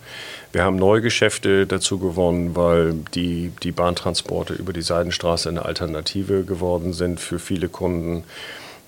Wir 0.52 0.64
haben 0.64 0.76
neue 0.76 1.02
Geschäfte 1.02 1.66
dazu 1.66 1.98
gewonnen, 1.98 2.56
weil 2.56 2.94
die, 3.16 3.52
die 3.64 3.72
Bahntransporte 3.72 4.54
über 4.54 4.72
die 4.72 4.84
Seidenstraße 4.84 5.50
eine 5.50 5.66
Alternative 5.66 6.44
geworden 6.44 6.94
sind 6.94 7.20
für 7.20 7.40
viele 7.40 7.70
Kunden. 7.70 8.24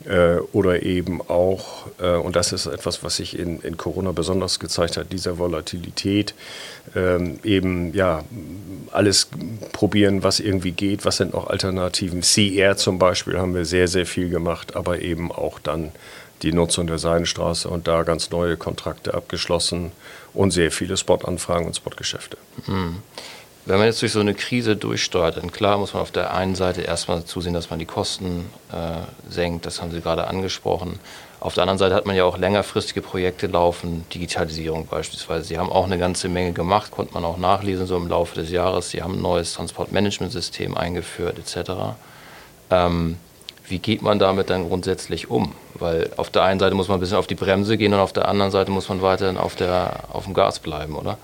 Äh, 0.07 0.37
oder 0.53 0.83
eben 0.83 1.21
auch, 1.21 1.87
äh, 1.99 2.15
und 2.15 2.35
das 2.35 2.51
ist 2.51 2.67
etwas, 2.67 3.03
was 3.03 3.15
sich 3.15 3.39
in, 3.39 3.59
in 3.61 3.75
Corona 3.75 4.11
besonders 4.11 4.59
gezeigt 4.59 4.97
hat, 4.97 5.11
dieser 5.11 5.39
Volatilität, 5.39 6.35
ähm, 6.95 7.39
eben 7.43 7.91
ja 7.93 8.23
alles 8.91 9.29
probieren, 9.71 10.21
was 10.21 10.39
irgendwie 10.39 10.73
geht, 10.73 11.05
was 11.05 11.17
sind 11.17 11.33
noch 11.33 11.47
Alternativen. 11.47 12.21
CR 12.21 12.77
zum 12.77 12.99
Beispiel 12.99 13.37
haben 13.39 13.55
wir 13.55 13.65
sehr, 13.65 13.87
sehr 13.87 14.05
viel 14.05 14.29
gemacht, 14.29 14.75
aber 14.75 15.01
eben 15.01 15.31
auch 15.31 15.57
dann 15.57 15.91
die 16.43 16.51
Nutzung 16.53 16.85
der 16.85 16.99
Seidenstraße 16.99 17.67
und 17.67 17.87
da 17.87 18.03
ganz 18.03 18.29
neue 18.29 18.57
Kontrakte 18.57 19.15
abgeschlossen 19.15 19.91
und 20.35 20.51
sehr 20.51 20.69
viele 20.69 20.97
Spotanfragen 20.97 21.65
und 21.65 21.75
Spotgeschäfte. 21.75 22.37
Mhm. 22.67 22.97
Wenn 23.67 23.79
man 23.79 23.87
jetzt 23.87 24.01
durch 24.03 24.11
so 24.11 24.19
eine 24.19 24.35
Krise 24.35 24.75
durchsteuert, 24.75 25.37
dann 25.37 25.51
klar 25.51 25.79
muss 25.79 25.93
man 25.93 26.03
auf 26.03 26.11
der 26.11 26.35
einen 26.35 26.53
Seite 26.53 26.81
erstmal 26.81 27.25
zusehen, 27.25 27.55
dass 27.55 27.71
man 27.71 27.79
die 27.79 27.85
Kosten 27.85 28.45
äh, 28.71 29.31
senkt, 29.31 29.65
das 29.65 29.81
haben 29.81 29.89
Sie 29.89 30.01
gerade 30.01 30.27
angesprochen. 30.27 30.99
Auf 31.39 31.55
der 31.55 31.63
anderen 31.63 31.79
Seite 31.79 31.95
hat 31.95 32.05
man 32.05 32.15
ja 32.15 32.25
auch 32.25 32.37
längerfristige 32.37 33.01
Projekte 33.01 33.47
laufen, 33.47 34.05
Digitalisierung 34.13 34.85
beispielsweise. 34.85 35.45
Sie 35.45 35.57
haben 35.57 35.71
auch 35.71 35.85
eine 35.85 35.97
ganze 35.97 36.29
Menge 36.29 36.53
gemacht, 36.53 36.91
konnte 36.91 37.15
man 37.15 37.25
auch 37.25 37.37
nachlesen 37.37 37.87
so 37.87 37.97
im 37.97 38.07
Laufe 38.07 38.35
des 38.35 38.51
Jahres. 38.51 38.91
Sie 38.91 39.01
haben 39.01 39.15
ein 39.15 39.21
neues 39.21 39.53
Transportmanagementsystem 39.53 40.77
eingeführt 40.77 41.39
etc. 41.39 41.71
Ähm, 42.69 43.17
wie 43.67 43.79
geht 43.79 44.03
man 44.03 44.19
damit 44.19 44.51
dann 44.51 44.67
grundsätzlich 44.67 45.31
um? 45.31 45.53
Weil 45.73 46.11
auf 46.17 46.29
der 46.29 46.43
einen 46.43 46.59
Seite 46.59 46.75
muss 46.75 46.87
man 46.87 46.97
ein 46.97 46.99
bisschen 46.99 47.17
auf 47.17 47.27
die 47.27 47.35
Bremse 47.35 47.77
gehen 47.77 47.95
und 47.95 47.99
auf 47.99 48.13
der 48.13 48.27
anderen 48.27 48.51
Seite 48.51 48.69
muss 48.69 48.89
man 48.89 49.01
weiterhin 49.01 49.37
auf, 49.37 49.55
der, 49.55 50.03
auf 50.13 50.25
dem 50.25 50.35
Gas 50.35 50.59
bleiben, 50.59 50.95
oder? 50.95 51.17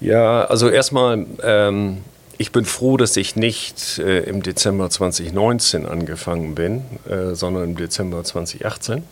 Ja, 0.00 0.44
also 0.44 0.68
erstmal, 0.68 1.26
ähm, 1.42 1.98
ich 2.38 2.52
bin 2.52 2.64
froh, 2.64 2.96
dass 2.96 3.16
ich 3.16 3.36
nicht 3.36 3.98
äh, 3.98 4.20
im 4.20 4.42
Dezember 4.42 4.90
2019 4.90 5.86
angefangen 5.86 6.54
bin, 6.54 6.82
äh, 7.08 7.34
sondern 7.34 7.64
im 7.64 7.76
Dezember 7.76 8.22
2018. 8.22 9.02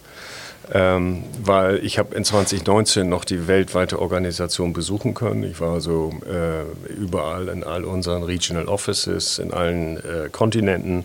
Ähm, 0.72 1.24
weil 1.42 1.84
ich 1.84 1.98
habe 1.98 2.14
in 2.14 2.24
2019 2.24 3.06
noch 3.06 3.26
die 3.26 3.48
weltweite 3.48 4.00
Organisation 4.00 4.72
besuchen 4.72 5.12
können. 5.12 5.44
Ich 5.44 5.60
war 5.60 5.74
also 5.74 6.10
äh, 6.26 6.90
überall 6.90 7.48
in 7.48 7.64
all 7.64 7.84
unseren 7.84 8.22
Regional 8.22 8.66
Offices, 8.66 9.38
in 9.38 9.52
allen 9.52 9.98
äh, 9.98 10.30
Kontinenten 10.32 11.04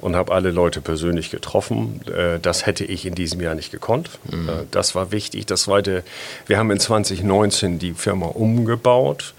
und 0.00 0.16
habe 0.16 0.32
alle 0.32 0.50
Leute 0.50 0.80
persönlich 0.80 1.30
getroffen. 1.30 2.00
Äh, 2.06 2.38
das 2.40 2.66
hätte 2.66 2.84
ich 2.84 3.06
in 3.06 3.14
diesem 3.14 3.40
Jahr 3.40 3.54
nicht 3.54 3.70
gekonnt. 3.70 4.10
Mhm. 4.30 4.48
Äh, 4.48 4.52
das 4.70 4.94
war 4.94 5.12
wichtig. 5.12 5.46
Das 5.46 5.62
zweite, 5.62 6.04
wir 6.46 6.58
haben 6.58 6.70
in 6.70 6.80
2019 6.80 7.78
die 7.78 7.94
Firma 7.94 8.26
umgebaut. 8.26 9.34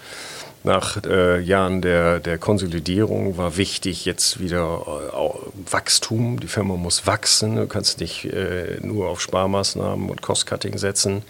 Nach 0.63 1.01
äh, 1.05 1.39
Jahren 1.39 1.81
der, 1.81 2.19
der 2.19 2.37
Konsolidierung 2.37 3.37
war 3.37 3.55
wichtig 3.55 4.03
jetzt 4.03 4.41
wieder 4.41 4.81
äh, 5.13 5.71
Wachstum. 5.71 6.39
Die 6.39 6.47
Firma 6.47 6.75
muss 6.75 7.07
wachsen. 7.07 7.55
Du 7.55 7.65
kannst 7.67 8.01
nicht 8.01 8.25
äh, 8.25 8.77
nur 8.81 9.07
auf 9.07 9.21
Sparmaßnahmen 9.21 10.09
und 10.09 10.21
Cost-Cutting 10.21 10.77
setzen. 10.77 11.23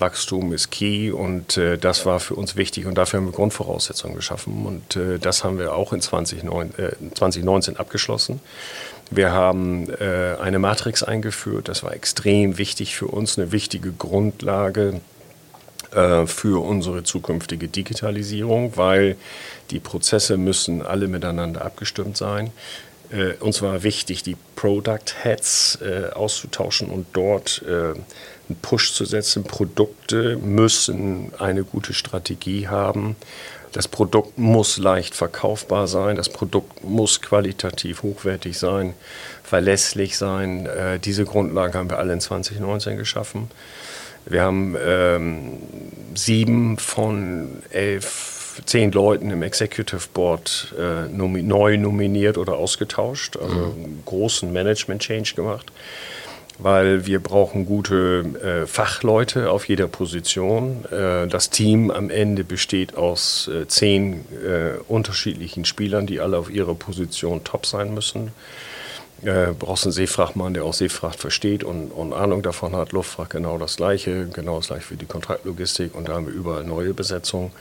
Wachstum 0.00 0.52
ist 0.52 0.70
key 0.70 1.10
und 1.10 1.56
äh, 1.56 1.78
das 1.78 2.06
war 2.06 2.20
für 2.20 2.34
uns 2.34 2.56
wichtig 2.56 2.86
und 2.86 2.96
dafür 2.96 3.20
haben 3.20 3.26
wir 3.26 3.32
Grundvoraussetzungen 3.32 4.16
geschaffen 4.16 4.66
und 4.66 4.96
äh, 4.96 5.18
das 5.18 5.44
haben 5.44 5.58
wir 5.58 5.74
auch 5.74 5.92
in 5.92 6.00
2009, 6.00 6.74
äh, 6.78 7.14
2019 7.14 7.76
abgeschlossen. 7.76 8.40
Wir 9.10 9.32
haben 9.32 9.90
äh, 9.90 10.36
eine 10.40 10.58
Matrix 10.58 11.02
eingeführt, 11.02 11.68
das 11.68 11.82
war 11.82 11.92
extrem 11.92 12.58
wichtig 12.58 12.96
für 12.96 13.06
uns, 13.06 13.38
eine 13.38 13.52
wichtige 13.52 13.92
Grundlage 13.92 15.00
äh, 15.92 16.26
für 16.26 16.64
unsere 16.64 17.02
zukünftige 17.02 17.66
Digitalisierung, 17.66 18.76
weil 18.76 19.16
die 19.70 19.80
Prozesse 19.80 20.36
müssen 20.36 20.82
alle 20.82 21.08
miteinander 21.08 21.64
abgestimmt 21.64 22.16
sein. 22.16 22.52
Äh, 23.10 23.34
uns 23.40 23.62
war 23.62 23.82
wichtig, 23.82 24.22
die 24.22 24.36
Product 24.56 25.14
Heads 25.22 25.78
auszutauschen 26.12 26.90
und 26.90 27.06
dort 27.14 27.62
einen 27.66 28.04
Push 28.60 28.92
zu 28.92 29.06
setzen. 29.06 29.44
Produkte 29.44 30.36
müssen 30.36 31.32
eine 31.38 31.64
gute 31.64 31.94
Strategie 31.94 32.68
haben. 32.68 33.16
Das 33.72 33.86
Produkt 33.86 34.36
muss 34.36 34.78
leicht 34.78 35.14
verkaufbar 35.14 35.86
sein. 35.86 36.16
Das 36.16 36.28
Produkt 36.28 36.82
muss 36.82 37.22
qualitativ 37.22 38.02
hochwertig 38.02 38.58
sein, 38.58 38.94
verlässlich 39.44 40.18
sein. 40.18 40.66
Äh, 40.66 40.98
diese 40.98 41.24
Grundlagen 41.24 41.74
haben 41.74 41.90
wir 41.90 41.98
alle 41.98 42.12
in 42.12 42.20
2019 42.20 42.96
geschaffen. 42.96 43.50
Wir 44.26 44.42
haben 44.42 44.76
ähm, 44.84 45.58
sieben 46.14 46.78
von 46.78 47.62
elf, 47.70 48.39
zehn 48.64 48.92
Leuten 48.92 49.30
im 49.30 49.42
Executive 49.42 50.08
Board 50.12 50.74
äh, 50.78 51.08
nomi 51.08 51.42
neu 51.42 51.76
nominiert 51.76 52.38
oder 52.38 52.56
ausgetauscht, 52.56 53.36
also 53.36 53.54
mhm. 53.54 53.84
einen 53.84 54.02
großen 54.04 54.52
Management-Change 54.52 55.34
gemacht 55.34 55.72
weil 56.62 57.06
wir 57.06 57.20
brauchen 57.20 57.66
gute 57.66 58.24
äh, 58.42 58.66
Fachleute 58.66 59.50
auf 59.50 59.68
jeder 59.68 59.88
Position. 59.88 60.84
Äh, 60.90 61.26
das 61.26 61.50
Team 61.50 61.90
am 61.90 62.10
Ende 62.10 62.44
besteht 62.44 62.96
aus 62.96 63.48
äh, 63.48 63.66
zehn 63.66 64.26
äh, 64.44 64.78
unterschiedlichen 64.88 65.64
Spielern, 65.64 66.06
die 66.06 66.20
alle 66.20 66.38
auf 66.38 66.50
ihrer 66.50 66.74
Position 66.74 67.44
top 67.44 67.66
sein 67.66 67.94
müssen. 67.94 68.32
Äh, 69.22 69.52
brauchst 69.58 69.84
einen 69.84 69.92
Seefrachtmann, 69.92 70.54
der 70.54 70.64
auch 70.64 70.72
Seefracht 70.72 71.18
versteht 71.18 71.62
und, 71.62 71.90
und, 71.90 72.12
Ahnung 72.12 72.42
davon 72.42 72.74
hat. 72.74 72.92
Luftfracht 72.92 73.30
genau 73.30 73.58
das 73.58 73.76
Gleiche, 73.76 74.28
genau 74.32 74.56
das 74.56 74.68
Gleiche 74.68 74.90
wie 74.90 74.96
die 74.96 75.06
Kontraktlogistik 75.06 75.94
und 75.94 76.08
da 76.08 76.14
haben 76.14 76.26
wir 76.26 76.32
überall 76.32 76.64
neue 76.64 76.94
Besetzungen. 76.94 77.52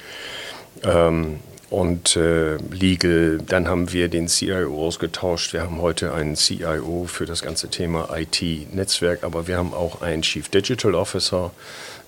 Ähm, 0.84 1.40
und 1.70 2.16
äh, 2.16 2.58
Legal. 2.72 3.40
Dann 3.46 3.68
haben 3.68 3.94
wir 3.94 4.08
den 4.08 4.28
CIO 4.28 4.88
ausgetauscht. 4.88 5.54
Wir 5.54 5.62
haben 5.62 5.80
heute 5.82 6.14
einen 6.14 6.36
CIO 6.36 7.06
für 7.08 7.26
das 7.26 7.44
ganze 7.44 7.70
Thema 7.70 8.10
IT-Netzwerk, 8.16 9.24
aber 9.24 9.48
wir 9.48 9.58
haben 9.58 9.74
auch 9.74 10.02
einen 10.02 10.24
Chief 10.24 10.50
Digital 10.50 10.96
Officer, 10.96 11.52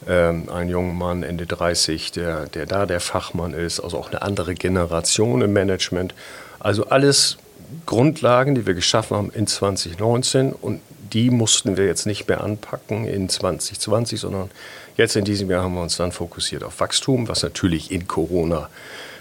ähm, 0.07 0.49
einen 0.49 0.69
jungen 0.69 0.97
Mann 0.97 1.21
Ende 1.21 1.45
30, 1.45 2.11
der, 2.11 2.47
der 2.47 2.65
da 2.65 2.87
der 2.87 2.99
Fachmann 2.99 3.53
ist, 3.53 3.79
also 3.79 3.99
auch 3.99 4.09
eine 4.09 4.23
andere 4.23 4.55
Generation 4.55 5.43
im 5.43 5.53
Management. 5.53 6.15
Also 6.59 6.87
alles 6.87 7.37
Grundlagen, 7.85 8.55
die 8.55 8.65
wir 8.65 8.73
geschaffen 8.73 9.15
haben 9.15 9.31
in 9.31 9.45
2019 9.45 10.53
und 10.53 10.81
die 11.13 11.29
mussten 11.29 11.77
wir 11.77 11.85
jetzt 11.85 12.05
nicht 12.05 12.27
mehr 12.27 12.41
anpacken 12.41 13.05
in 13.05 13.29
2020, 13.29 14.19
sondern 14.19 14.49
jetzt 14.97 15.15
in 15.15 15.25
diesem 15.25 15.49
Jahr 15.49 15.63
haben 15.63 15.75
wir 15.75 15.81
uns 15.81 15.97
dann 15.97 16.11
fokussiert 16.11 16.63
auf 16.63 16.79
Wachstum, 16.79 17.27
was 17.27 17.43
natürlich 17.43 17.91
in 17.91 18.07
Corona 18.07 18.69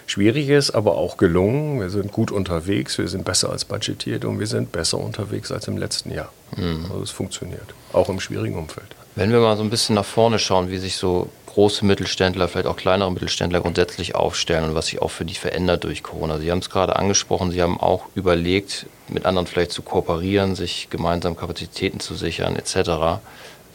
schwierig 0.07 0.49
ist, 0.49 0.73
aber 0.73 0.97
auch 0.97 1.17
gelungen. 1.17 1.81
Wir 1.81 1.91
sind 1.91 2.13
gut 2.13 2.31
unterwegs, 2.31 2.99
wir 2.99 3.09
sind 3.09 3.25
besser 3.25 3.51
als 3.51 3.65
budgetiert 3.65 4.25
und 4.25 4.41
wir 4.41 4.47
sind 4.47 4.73
besser 4.73 4.99
unterwegs 4.99 5.53
als 5.53 5.69
im 5.69 5.79
letzten 5.79 6.13
Jahr. 6.13 6.33
Mhm. 6.57 6.87
Also 6.91 7.03
es 7.03 7.11
funktioniert, 7.11 7.75
auch 7.93 8.09
im 8.09 8.21
schwierigen 8.21 8.57
Umfeld. 8.57 8.89
Wenn 9.17 9.33
wir 9.33 9.41
mal 9.41 9.57
so 9.57 9.63
ein 9.63 9.71
bisschen 9.71 9.95
nach 9.95 10.05
vorne 10.05 10.39
schauen, 10.39 10.71
wie 10.71 10.79
sich 10.79 10.97
so 10.97 11.29
große 11.61 11.85
Mittelständler, 11.85 12.49
vielleicht 12.49 12.67
auch 12.67 12.79
kleinere 12.79 13.13
Mittelständler 13.13 13.61
grundsätzlich 13.61 14.15
aufstellen 14.15 14.65
und 14.65 14.75
was 14.75 14.87
sich 14.87 15.03
auch 15.03 15.11
für 15.11 15.27
die 15.27 15.35
verändert 15.35 15.85
durch 15.85 16.03
Corona. 16.03 16.39
Sie 16.39 16.51
haben 16.51 16.61
es 16.61 16.71
gerade 16.71 16.97
angesprochen, 16.97 17.51
Sie 17.51 17.61
haben 17.61 17.79
auch 17.79 18.07
überlegt, 18.15 18.87
mit 19.09 19.27
anderen 19.27 19.47
vielleicht 19.47 19.71
zu 19.71 19.83
kooperieren, 19.83 20.55
sich 20.55 20.89
gemeinsam 20.89 21.37
Kapazitäten 21.37 22.01
zu 22.01 22.15
sichern 22.15 22.57
etc. 22.57 23.21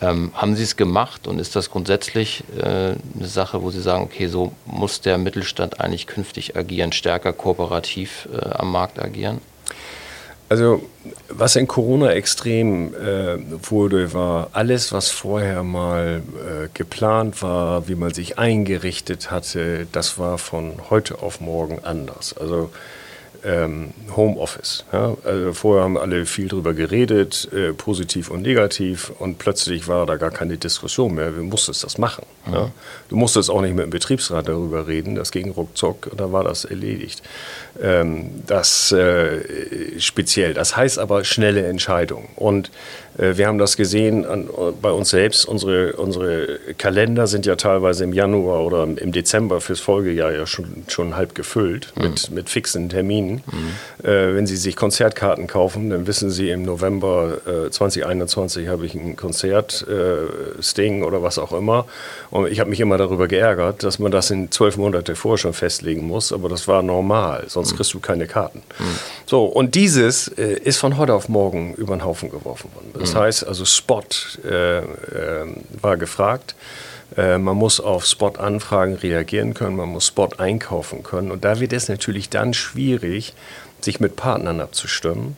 Ähm, 0.02 0.32
haben 0.34 0.56
Sie 0.56 0.64
es 0.64 0.78
gemacht 0.78 1.28
und 1.28 1.38
ist 1.38 1.56
das 1.56 1.70
grundsätzlich 1.70 2.44
äh, 2.58 2.64
eine 2.64 3.28
Sache, 3.28 3.62
wo 3.62 3.70
Sie 3.70 3.82
sagen, 3.82 4.04
okay, 4.04 4.26
so 4.26 4.52
muss 4.66 5.02
der 5.02 5.20
Mittelstand 5.20 5.80
eigentlich 5.80 6.08
künftig 6.08 6.58
agieren, 6.58 6.92
stärker 6.92 7.34
kooperativ 7.34 8.28
äh, 8.34 8.50
am 8.50 8.72
Markt 8.72 8.98
agieren? 8.98 9.42
Also 10.48 10.88
was 11.30 11.56
in 11.56 11.68
Corona 11.68 12.12
extrem 12.12 12.94
äh, 12.94 13.38
wurde, 13.70 14.14
war 14.14 14.50
alles, 14.54 14.92
was 14.92 15.10
vorher 15.10 15.64
mal 15.64 16.22
äh, 16.36 16.70
geplant 16.74 17.42
war, 17.42 17.88
wie 17.88 17.96
man 17.96 18.14
sich 18.14 18.38
eingerichtet 18.38 19.32
hatte, 19.32 19.88
das 19.92 20.20
war 20.20 20.38
von 20.38 20.74
heute 20.90 21.22
auf 21.22 21.42
morgen 21.42 21.84
anders. 21.84 22.36
Also 22.38 22.70
ähm, 23.46 23.94
Homeoffice. 24.16 24.86
Ja? 24.92 25.16
Also 25.24 25.54
vorher 25.54 25.84
haben 25.84 25.98
alle 25.98 26.26
viel 26.26 26.48
drüber 26.48 26.74
geredet, 26.74 27.48
äh, 27.54 27.74
positiv 27.74 28.30
und 28.32 28.42
negativ, 28.42 29.12
und 29.20 29.38
plötzlich 29.38 29.88
war 29.88 30.06
da 30.06 30.16
gar 30.16 30.32
keine 30.32 30.58
Diskussion 30.58 31.16
mehr. 31.16 31.36
Wir 31.36 31.44
mussten 31.44 31.74
das 31.80 31.98
machen. 31.98 32.26
Mhm. 32.46 32.54
Ja? 32.54 32.72
Du 33.10 33.16
musstest 33.16 33.50
auch 33.50 33.62
nicht 33.62 33.76
mit 33.76 33.84
dem 33.84 33.92
Betriebsrat 33.92 34.48
darüber 34.48 34.88
reden, 34.88 35.16
das 35.16 35.32
ging 35.32 35.52
ruckzuck, 35.52 36.12
da 36.18 36.32
war 36.32 36.44
das 36.44 36.66
erledigt. 36.66 37.22
Ähm, 37.82 38.44
das 38.48 38.92
äh, 38.92 40.00
speziell. 40.00 40.54
Das 40.54 40.76
heißt 40.76 41.00
aber 41.00 41.24
schnelle 41.24 41.66
Entscheidungen. 41.66 42.30
Und 42.36 42.72
wir 43.18 43.48
haben 43.48 43.58
das 43.58 43.78
gesehen 43.78 44.26
an, 44.26 44.50
bei 44.82 44.92
uns 44.92 45.10
selbst. 45.10 45.46
Unsere, 45.46 45.94
unsere 45.94 46.60
Kalender 46.78 47.28
sind 47.28 47.46
ja 47.46 47.56
teilweise 47.56 48.04
im 48.04 48.14
Januar 48.14 48.66
oder 48.66 48.84
im 48.84 49.12
Dezember 49.12 49.62
fürs 49.62 49.80
Folgejahr 49.80 50.34
ja 50.34 50.46
schon, 50.46 50.84
schon 50.88 51.16
halb 51.16 51.36
gefüllt 51.36 51.94
mhm. 51.96 52.04
mit, 52.04 52.32
mit 52.32 52.50
fixen 52.50 52.90
Terminen. 52.90 53.44
Mhm. 53.46 54.06
Äh, 54.06 54.36
wenn 54.36 54.48
Sie 54.48 54.58
sich 54.58 54.76
Konzertkarten 54.76 55.48
kaufen, 55.48 55.90
dann 55.90 56.08
wissen 56.08 56.30
Sie, 56.30 56.50
im 56.50 56.64
November 56.64 57.38
äh, 57.68 57.70
2021 57.70 58.68
habe 58.68 58.86
ich 58.86 58.96
ein 58.96 59.16
Konzert, 59.16 59.86
äh, 59.88 60.62
Sting 60.62 61.04
oder 61.04 61.24
was 61.24 61.40
auch 61.40 61.54
immer. 61.54 61.86
Und 62.32 62.52
ich 62.52 62.60
habe 62.60 62.70
mich 62.70 62.80
immer 62.80 62.98
darüber 62.98 63.28
geärgert, 63.28 63.84
dass 63.84 64.00
man 64.00 64.12
das 64.12 64.32
in 64.32 64.52
zwölf 64.52 64.78
Monate 64.78 65.16
vorher 65.16 65.38
schon 65.38 65.54
festlegen 65.54 66.06
muss. 66.06 66.34
Aber 66.34 66.50
das 66.50 66.68
war 66.68 66.82
normal, 66.84 67.46
sonst 67.48 67.72
mhm. 67.72 67.78
kriegst 67.78 67.94
du 67.94 68.00
keine 68.00 68.28
Karten. 68.28 68.62
Mhm. 68.80 68.84
So, 69.26 69.46
und 69.46 69.76
dieses 69.76 70.28
äh, 70.28 70.60
ist 70.64 70.78
von 70.78 70.98
heute 70.98 71.14
auf 71.14 71.30
morgen 71.30 71.74
über 71.76 71.96
den 71.96 72.04
Haufen 72.04 72.30
geworfen 72.30 72.70
worden. 72.74 73.05
Das 73.06 73.14
mhm. 73.14 73.20
heißt 73.20 73.48
also, 73.48 73.66
Spot 73.66 74.02
äh, 74.44 74.80
äh, 74.80 74.84
war 75.82 75.98
gefragt. 75.98 76.56
Äh, 77.16 77.38
man 77.38 77.56
muss 77.56 77.80
auf 77.80 78.06
Spot-Anfragen 78.06 78.96
reagieren 78.96 79.54
können, 79.54 79.76
man 79.76 79.90
muss 79.90 80.08
Spot 80.08 80.30
einkaufen 80.38 81.04
können. 81.04 81.30
Und 81.32 81.46
da 81.46 81.60
wird 81.60 81.72
es 81.72 81.88
natürlich 81.88 82.30
dann 82.30 82.54
schwierig, 82.54 83.34
sich 83.82 84.00
mit 84.00 84.16
Partnern 84.16 84.62
abzustimmen. 84.62 85.38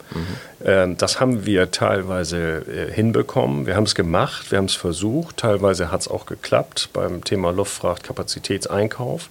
Mhm. 0.63 0.97
das 0.97 1.19
haben 1.19 1.45
wir 1.45 1.69
teilweise 1.71 2.63
äh, 2.65 2.93
hinbekommen. 2.93 3.65
Wir 3.65 3.75
haben 3.75 3.83
es 3.83 3.93
gemacht, 3.93 4.51
wir 4.51 4.59
haben 4.59 4.65
es 4.65 4.75
versucht. 4.75 5.35
Teilweise 5.35 5.91
hat 5.91 6.01
es 6.01 6.07
auch 6.07 6.25
geklappt 6.25 6.91
beim 6.93 7.25
Thema 7.25 7.51
Luftfracht, 7.51 8.03
Kapazitätseinkauf. 8.03 9.29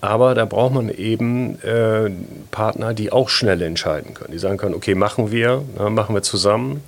Aber 0.00 0.34
da 0.34 0.46
braucht 0.46 0.74
man 0.74 0.88
eben 0.88 1.62
äh, 1.62 2.10
Partner, 2.50 2.92
die 2.92 3.12
auch 3.12 3.28
schnell 3.28 3.62
entscheiden 3.62 4.14
können. 4.14 4.32
Die 4.32 4.38
sagen 4.38 4.56
können, 4.56 4.74
okay, 4.74 4.96
machen 4.96 5.30
wir, 5.30 5.62
na, 5.76 5.88
machen 5.90 6.16
wir 6.16 6.22
zusammen 6.22 6.82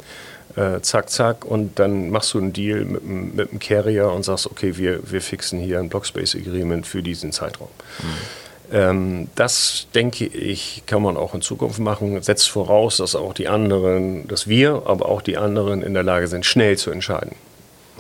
äh, 0.57 0.81
zack, 0.81 1.11
zack, 1.11 1.45
und 1.45 1.79
dann 1.79 2.11
machst 2.11 2.35
du 2.35 2.39
einen 2.39 2.53
Deal 2.53 2.85
mit, 2.85 3.05
mit 3.05 3.51
einem 3.51 3.59
Carrier 3.59 4.11
und 4.11 4.25
sagst, 4.25 4.47
okay, 4.47 4.77
wir, 4.77 5.01
wir 5.11 5.21
fixen 5.21 5.61
hier 5.61 5.79
ein 5.79 5.89
Blockspace 5.89 6.37
Agreement 6.37 6.87
für 6.87 7.03
diesen 7.03 7.33
Zeitraum. 7.33 7.69
Mhm. 8.01 8.07
Ähm, 8.73 9.29
das, 9.35 9.87
denke 9.95 10.25
ich, 10.25 10.83
kann 10.87 11.03
man 11.03 11.17
auch 11.17 11.35
in 11.35 11.43
Zukunft 11.43 11.79
machen. 11.79 12.23
Setzt 12.23 12.49
voraus, 12.49 12.97
dass 12.97 13.15
auch 13.15 13.35
die 13.35 13.49
anderen, 13.49 14.27
dass 14.29 14.47
wir, 14.49 14.83
aber 14.87 15.09
auch 15.09 15.21
die 15.21 15.37
anderen 15.37 15.83
in 15.83 15.93
der 15.95 16.03
Lage 16.03 16.27
sind, 16.27 16.47
schnell 16.47 16.79
zu 16.79 16.91
entscheiden. 16.91 17.35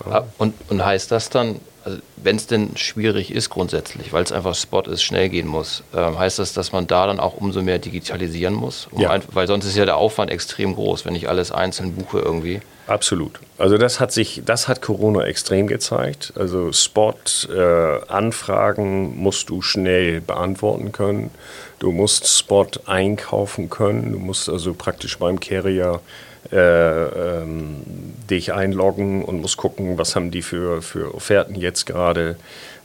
Ja. 0.06 0.12
Ah, 0.12 0.26
und, 0.38 0.54
und 0.70 0.84
heißt 0.84 1.10
das 1.10 1.28
dann, 1.28 1.60
also 1.84 1.98
wenn 2.16 2.36
es 2.36 2.46
denn 2.46 2.76
schwierig 2.76 3.32
ist 3.32 3.50
grundsätzlich, 3.50 4.12
weil 4.12 4.22
es 4.22 4.32
einfach 4.32 4.54
Spot 4.54 4.82
ist, 4.82 5.02
schnell 5.02 5.28
gehen 5.28 5.48
muss, 5.48 5.82
ähm, 5.94 6.18
heißt 6.18 6.38
das, 6.38 6.52
dass 6.52 6.72
man 6.72 6.86
da 6.86 7.06
dann 7.06 7.20
auch 7.20 7.34
umso 7.34 7.62
mehr 7.62 7.78
digitalisieren 7.78 8.54
muss? 8.54 8.88
Um 8.90 9.00
ja. 9.00 9.10
ein, 9.10 9.22
weil 9.32 9.46
sonst 9.46 9.66
ist 9.66 9.76
ja 9.76 9.84
der 9.84 9.96
Aufwand 9.96 10.30
extrem 10.30 10.74
groß, 10.74 11.04
wenn 11.04 11.14
ich 11.14 11.28
alles 11.28 11.52
einzeln 11.52 11.94
buche 11.94 12.20
irgendwie. 12.20 12.60
Absolut. 12.86 13.40
Also 13.58 13.76
das 13.78 13.98
hat 14.00 14.12
sich, 14.12 14.42
das 14.44 14.68
hat 14.68 14.82
Corona 14.82 15.24
extrem 15.24 15.66
gezeigt. 15.66 16.32
Also 16.36 16.72
Spot-Anfragen 16.72 19.04
äh, 19.04 19.08
musst 19.16 19.48
du 19.50 19.62
schnell 19.62 20.20
beantworten 20.20 20.92
können. 20.92 21.30
Du 21.78 21.92
musst 21.92 22.26
Spot 22.26 22.66
einkaufen 22.86 23.70
können. 23.70 24.12
Du 24.12 24.18
musst 24.18 24.48
also 24.48 24.74
praktisch 24.74 25.18
beim 25.18 25.38
Carrier 25.40 26.00
äh, 26.50 26.56
ähm, 26.56 27.82
dich 28.28 28.52
einloggen 28.52 29.24
und 29.24 29.40
musst 29.40 29.56
gucken, 29.56 29.98
was 29.98 30.16
haben 30.16 30.30
die 30.30 30.42
für, 30.42 30.82
für 30.82 31.14
Offerten 31.14 31.54
jetzt 31.54 31.86
gerade. 31.86 32.36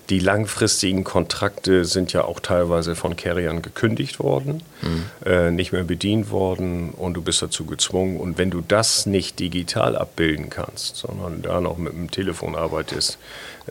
Die 0.10 0.20
langfristigen 0.20 1.04
Kontrakte 1.04 1.84
sind 1.84 2.14
ja 2.14 2.24
auch 2.24 2.40
teilweise 2.40 2.96
von 2.96 3.18
Carriern 3.18 3.62
gekündigt 3.62 4.20
worden, 4.20 4.64
mhm. 4.82 5.04
äh, 5.26 5.52
nicht 5.52 5.74
mehr 5.74 5.84
bedient 5.84 6.30
worden 6.30 6.92
und 6.92 7.16
du 7.16 7.22
bist 7.22 7.42
dazu 7.42 7.66
gezwungen. 7.66 8.18
Und 8.18 8.38
wenn 8.38 8.50
du 8.50 8.62
das 8.66 9.06
nicht 9.06 9.38
digital 9.40 9.98
abbilden 9.98 10.50
kannst, 10.50 10.96
sondern 10.96 11.42
da 11.42 11.60
noch 11.60 11.78
mit 11.78 11.92
dem 11.92 12.10
Telefon 12.10 12.56
arbeitest, 12.56 13.18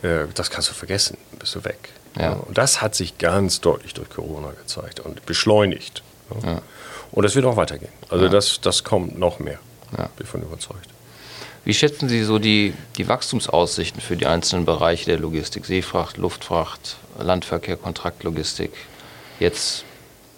äh, 0.03 0.27
das 0.35 0.51
kannst 0.51 0.68
du 0.68 0.75
vergessen, 0.75 1.16
bist 1.38 1.55
du 1.55 1.64
weg. 1.64 1.88
Ja. 2.18 2.33
Und 2.33 2.59
das 2.59 2.83
hat 2.83 2.94
sich 2.94 3.16
ganz 3.16 3.62
deutlich 3.62 3.94
durch 3.94 4.11
Corona 4.11 4.51
gezeigt 4.51 5.01
und 5.01 5.25
beschleunigt. 5.25 6.03
Ja. 6.42 6.61
Und 7.12 7.22
das 7.22 7.35
wird 7.35 7.46
auch 7.46 7.57
weitergehen. 7.57 7.92
Also 8.11 8.25
ja. 8.25 8.31
das, 8.31 8.61
das 8.61 8.85
kommt 8.85 9.18
noch 9.18 9.38
mehr. 9.38 9.59
Ja. 9.96 10.09
Bin 10.16 10.27
von 10.27 10.42
überzeugt. 10.42 10.88
Wie 11.64 11.75
schätzen 11.75 12.09
Sie 12.09 12.22
so 12.22 12.38
die, 12.38 12.75
die 12.96 13.09
Wachstumsaussichten 13.09 14.01
für 14.01 14.16
die 14.16 14.27
einzelnen 14.27 14.64
Bereiche 14.64 15.07
der 15.07 15.18
Logistik? 15.18 15.66
Seefracht, 15.66 16.16
Luftfracht, 16.16 16.96
Landverkehr, 17.18 17.77
Kontraktlogistik 17.77 18.70
jetzt 19.40 19.85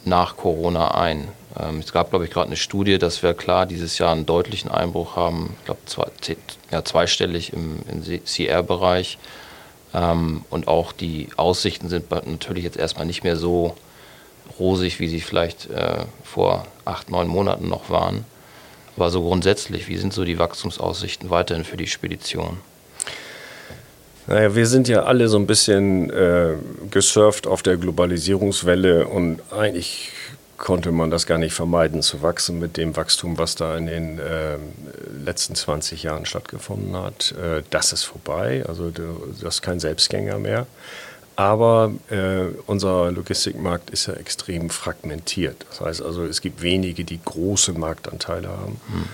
nach 0.04 0.37
Corona 0.37 0.94
ein? 0.94 1.28
Ähm, 1.58 1.80
es 1.80 1.92
gab, 1.92 2.11
glaube 2.11 2.24
ich, 2.24 2.30
gerade 2.30 2.46
eine 2.46 2.56
Studie, 2.56 2.98
dass 2.98 3.22
wir 3.22 3.34
klar 3.34 3.66
dieses 3.66 3.98
Jahr 3.98 4.12
einen 4.12 4.26
deutlichen 4.26 4.70
Einbruch 4.70 5.16
haben, 5.16 5.54
ich 5.58 5.64
glaube 5.66 5.80
zwei, 5.87 6.06
ja, 6.70 6.84
zweistellig 6.84 7.52
im, 7.52 7.80
im 7.90 8.24
CR-Bereich. 8.24 9.18
Ähm, 9.94 10.44
und 10.50 10.68
auch 10.68 10.92
die 10.92 11.28
Aussichten 11.37 11.88
sind 11.88 12.11
natürlich 12.11 12.64
jetzt 12.64 12.76
erstmal 12.76 13.06
nicht 13.06 13.24
mehr 13.24 13.37
so 13.37 13.76
rosig, 14.58 15.00
wie 15.00 15.08
sie 15.08 15.20
vielleicht 15.20 15.68
äh, 15.70 16.04
vor 16.24 16.66
acht, 16.84 17.11
neun 17.11 17.28
Monaten 17.28 17.68
noch 17.68 17.90
waren. 17.90 18.24
Aber 18.98 19.11
so 19.11 19.22
grundsätzlich, 19.22 19.87
wie 19.87 19.96
sind 19.96 20.12
so 20.12 20.24
die 20.24 20.40
Wachstumsaussichten 20.40 21.30
weiterhin 21.30 21.64
für 21.64 21.76
die 21.76 21.87
Spedition? 21.87 22.56
Naja, 24.26 24.56
wir 24.56 24.66
sind 24.66 24.88
ja 24.88 25.04
alle 25.04 25.28
so 25.28 25.38
ein 25.38 25.46
bisschen 25.46 26.11
äh, 26.11 26.54
gesurft 26.90 27.46
auf 27.46 27.62
der 27.62 27.76
Globalisierungswelle 27.76 29.06
und 29.06 29.40
eigentlich 29.52 30.11
konnte 30.56 30.90
man 30.90 31.12
das 31.12 31.26
gar 31.26 31.38
nicht 31.38 31.54
vermeiden 31.54 32.02
zu 32.02 32.22
wachsen 32.22 32.58
mit 32.58 32.76
dem 32.76 32.96
Wachstum, 32.96 33.38
was 33.38 33.54
da 33.54 33.76
in 33.76 33.87
den 33.87 34.18
äh, 34.18 34.56
letzten 35.24 35.54
20 35.54 36.02
Jahren 36.02 36.26
stattgefunden 36.26 36.96
hat. 36.96 37.37
Äh, 37.40 37.62
das 37.70 37.92
ist 37.92 38.02
vorbei, 38.02 38.64
also 38.66 38.90
das 38.90 39.54
ist 39.54 39.62
kein 39.62 39.78
Selbstgänger 39.78 40.40
mehr. 40.40 40.66
Aber 41.38 41.92
äh, 42.11 42.46
unser 42.66 43.12
Logistikmarkt 43.12 43.90
ist 43.90 44.09
ja 44.09 44.14
extrem 44.14 44.70
fragmentiert. 44.70 45.66
Das 45.68 45.81
heißt 45.81 46.03
also, 46.03 46.24
es 46.24 46.40
gibt 46.40 46.62
wenige, 46.62 47.05
die 47.05 47.20
große 47.24 47.74
Marktanteile 47.74 48.48
haben. 48.48 48.81
Hm. 48.90 49.05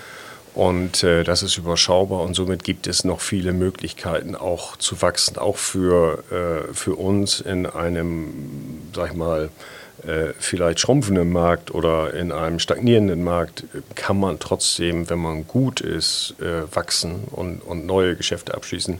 Und 0.55 1.03
äh, 1.03 1.23
das 1.23 1.43
ist 1.43 1.55
überschaubar 1.57 2.21
und 2.21 2.33
somit 2.33 2.63
gibt 2.63 2.87
es 2.87 3.03
noch 3.03 3.21
viele 3.21 3.53
Möglichkeiten 3.53 4.35
auch 4.35 4.75
zu 4.77 5.03
wachsen, 5.03 5.37
auch 5.37 5.57
für, 5.57 6.23
äh, 6.31 6.73
für 6.73 6.95
uns 6.95 7.41
in 7.41 7.67
einem, 7.67 8.81
sag 8.95 9.11
ich 9.11 9.15
mal, 9.15 9.49
äh, 10.07 10.33
vielleicht 10.39 10.79
schrumpfenden 10.79 11.31
Markt 11.31 11.75
oder 11.75 12.15
in 12.15 12.31
einem 12.31 12.57
stagnierenden 12.57 13.23
Markt 13.23 13.65
kann 13.93 14.19
man 14.19 14.39
trotzdem, 14.39 15.11
wenn 15.11 15.19
man 15.19 15.45
gut 15.45 15.79
ist, 15.79 16.33
äh, 16.41 16.75
wachsen 16.75 17.25
und, 17.29 17.59
und 17.59 17.85
neue 17.85 18.15
Geschäfte 18.15 18.55
abschließen 18.55 18.99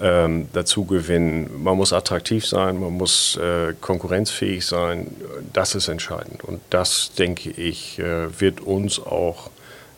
ähm, 0.00 0.48
dazu 0.52 0.84
gewinnen. 0.84 1.62
Man 1.62 1.76
muss 1.76 1.92
attraktiv 1.92 2.46
sein, 2.46 2.80
man 2.80 2.92
muss 2.92 3.36
äh, 3.36 3.74
konkurrenzfähig 3.80 4.66
sein. 4.66 5.08
Das 5.52 5.74
ist 5.74 5.88
entscheidend. 5.88 6.44
Und 6.44 6.60
das, 6.70 7.12
denke 7.16 7.50
ich, 7.50 7.98
äh, 7.98 8.40
wird 8.40 8.60
uns 8.60 8.98
auch 8.98 9.50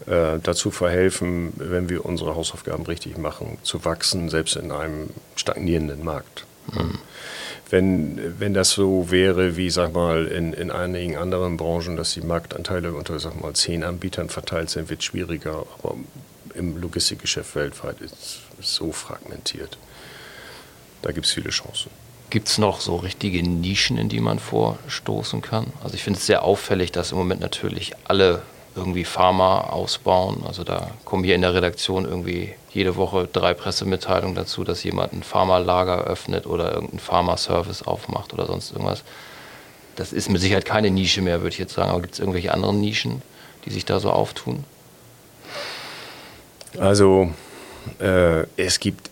äh, 0.06 0.38
dazu 0.42 0.70
verhelfen, 0.70 1.52
wenn 1.56 1.88
wir 1.88 2.04
unsere 2.04 2.36
Hausaufgaben 2.36 2.84
richtig 2.84 3.18
machen, 3.18 3.58
zu 3.62 3.84
wachsen, 3.84 4.28
selbst 4.28 4.56
in 4.56 4.70
einem 4.70 5.10
stagnierenden 5.34 6.04
Markt. 6.04 6.46
Mhm. 6.72 6.98
Wenn, 7.68 8.34
wenn 8.38 8.54
das 8.54 8.70
so 8.70 9.10
wäre, 9.10 9.56
wie 9.56 9.70
sag 9.70 9.92
mal, 9.94 10.26
in, 10.26 10.52
in 10.52 10.70
einigen 10.70 11.16
anderen 11.16 11.56
Branchen, 11.56 11.96
dass 11.96 12.12
die 12.12 12.20
Marktanteile 12.20 12.92
unter 12.92 13.18
sag 13.18 13.40
mal, 13.40 13.54
zehn 13.54 13.82
Anbietern 13.82 14.28
verteilt 14.28 14.70
sind, 14.70 14.88
wird 14.88 15.00
es 15.00 15.06
schwieriger. 15.06 15.66
Aber 15.78 15.96
im 16.56 16.80
Logistikgeschäft 16.80 17.54
weltweit 17.54 18.00
ist 18.00 18.40
so 18.60 18.92
fragmentiert. 18.92 19.78
da 21.02 21.12
gibt 21.12 21.26
es 21.26 21.32
viele 21.32 21.50
Chancen. 21.50 21.90
Gibt 22.30 22.48
es 22.48 22.58
noch 22.58 22.80
so 22.80 22.96
richtige 22.96 23.42
Nischen, 23.42 23.98
in 23.98 24.08
die 24.08 24.20
man 24.20 24.40
vorstoßen 24.40 25.42
kann? 25.42 25.72
Also 25.82 25.94
ich 25.94 26.02
finde 26.02 26.18
es 26.18 26.26
sehr 26.26 26.42
auffällig, 26.42 26.90
dass 26.90 27.12
im 27.12 27.18
Moment 27.18 27.40
natürlich 27.40 27.92
alle 28.04 28.42
irgendwie 28.74 29.04
Pharma 29.04 29.60
ausbauen. 29.60 30.42
Also 30.44 30.64
da 30.64 30.90
kommen 31.04 31.22
hier 31.22 31.36
in 31.36 31.42
der 31.42 31.54
Redaktion 31.54 32.04
irgendwie 32.04 32.54
jede 32.72 32.96
Woche 32.96 33.28
drei 33.32 33.54
Pressemitteilungen 33.54 34.34
dazu, 34.34 34.64
dass 34.64 34.82
jemand 34.82 35.12
ein 35.12 35.22
Pharmalager 35.22 36.02
öffnet 36.04 36.46
oder 36.46 36.72
irgendeinen 36.72 36.98
Pharma-Service 36.98 37.82
aufmacht 37.82 38.34
oder 38.34 38.46
sonst 38.46 38.72
irgendwas. 38.72 39.04
Das 39.94 40.12
ist 40.12 40.28
mit 40.28 40.40
Sicherheit 40.40 40.64
keine 40.64 40.90
Nische 40.90 41.22
mehr, 41.22 41.40
würde 41.40 41.54
ich 41.54 41.58
jetzt 41.58 41.74
sagen. 41.74 41.90
Aber 41.90 42.00
gibt 42.00 42.14
es 42.14 42.20
irgendwelche 42.20 42.52
anderen 42.52 42.80
Nischen, 42.80 43.22
die 43.64 43.70
sich 43.70 43.84
da 43.84 44.00
so 44.00 44.10
auftun? 44.10 44.64
Also 46.78 47.32
äh, 48.00 48.44
es 48.56 48.80
gibt 48.80 49.10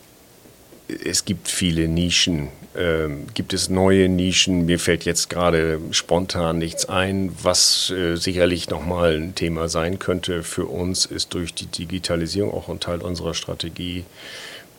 es 0.88 1.25
gibt 1.25 1.49
viele 1.49 1.88
Nischen. 1.88 2.49
Ähm, 2.77 3.27
gibt 3.35 3.53
es 3.53 3.69
neue 3.69 4.09
Nischen? 4.09 4.67
Mir 4.67 4.79
fällt 4.79 5.05
jetzt 5.05 5.31
gerade 5.31 5.81
spontan 5.93 6.59
nichts 6.59 6.87
ein. 6.87 7.35
Was 7.43 7.90
äh, 7.90 8.17
sicherlich 8.17 8.69
nochmal 8.69 9.17
ein 9.17 9.35
Thema 9.35 9.69
sein 9.69 9.99
könnte 9.99 10.43
für 10.43 10.67
uns, 10.67 11.07
ist 11.07 11.33
durch 11.35 11.55
die 11.55 11.67
Digitalisierung 11.67 12.53
auch 12.53 12.69
ein 12.69 12.81
Teil 12.81 13.01
unserer 13.01 13.35
Strategie, 13.35 14.05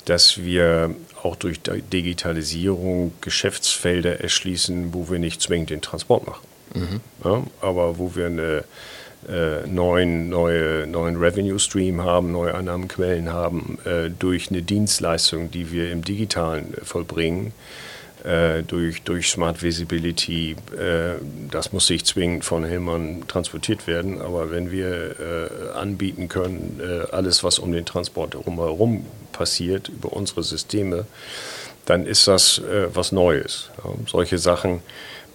dass 0.05 0.43
wir 0.43 0.93
auch 1.23 1.35
durch 1.35 1.59
Digitalisierung 1.61 3.13
Geschäftsfelder 3.21 4.19
erschließen, 4.21 4.93
wo 4.93 5.09
wir 5.09 5.17
nicht 5.17 5.41
zwingend 5.41 5.71
den 5.71 5.81
Transport 5.81 6.27
machen. 6.27 6.45
Mhm. 6.75 7.01
Ja, 7.23 7.43
aber 7.61 7.97
wo 7.97 8.15
wir 8.15 8.27
eine 8.27 8.63
äh, 9.27 9.67
neuen, 9.67 10.29
neue, 10.29 10.87
neuen 10.87 11.17
Revenue 11.17 11.59
Stream 11.59 12.03
haben, 12.03 12.31
neue 12.31 12.53
Einnahmenquellen 12.53 13.31
haben, 13.31 13.79
äh, 13.85 14.09
durch 14.09 14.49
eine 14.49 14.61
Dienstleistung, 14.61 15.51
die 15.51 15.71
wir 15.71 15.91
im 15.91 16.03
Digitalen 16.03 16.73
äh, 16.73 16.85
vollbringen, 16.85 17.53
äh, 18.23 18.63
durch, 18.63 19.01
durch 19.03 19.29
Smart 19.29 19.61
Visibility. 19.63 20.55
Äh, 20.77 21.15
das 21.51 21.73
muss 21.73 21.89
nicht 21.89 22.07
zwingend 22.07 22.45
von 22.45 22.65
Hillmann 22.65 23.23
transportiert 23.27 23.87
werden, 23.87 24.21
aber 24.21 24.51
wenn 24.51 24.71
wir 24.71 25.15
äh, 25.19 25.77
anbieten 25.77 26.27
können, 26.27 26.81
alles, 27.11 27.43
was 27.43 27.59
um 27.59 27.71
den 27.71 27.85
Transport 27.85 28.35
herum 28.35 29.05
passiert, 29.31 29.89
über 29.89 30.13
unsere 30.13 30.43
Systeme, 30.43 31.05
dann 31.85 32.07
ist 32.07 32.27
das 32.27 32.61
was 32.93 33.11
Neues. 33.11 33.69
Ja, 33.83 33.91
solche 34.07 34.39
Sachen 34.39 34.81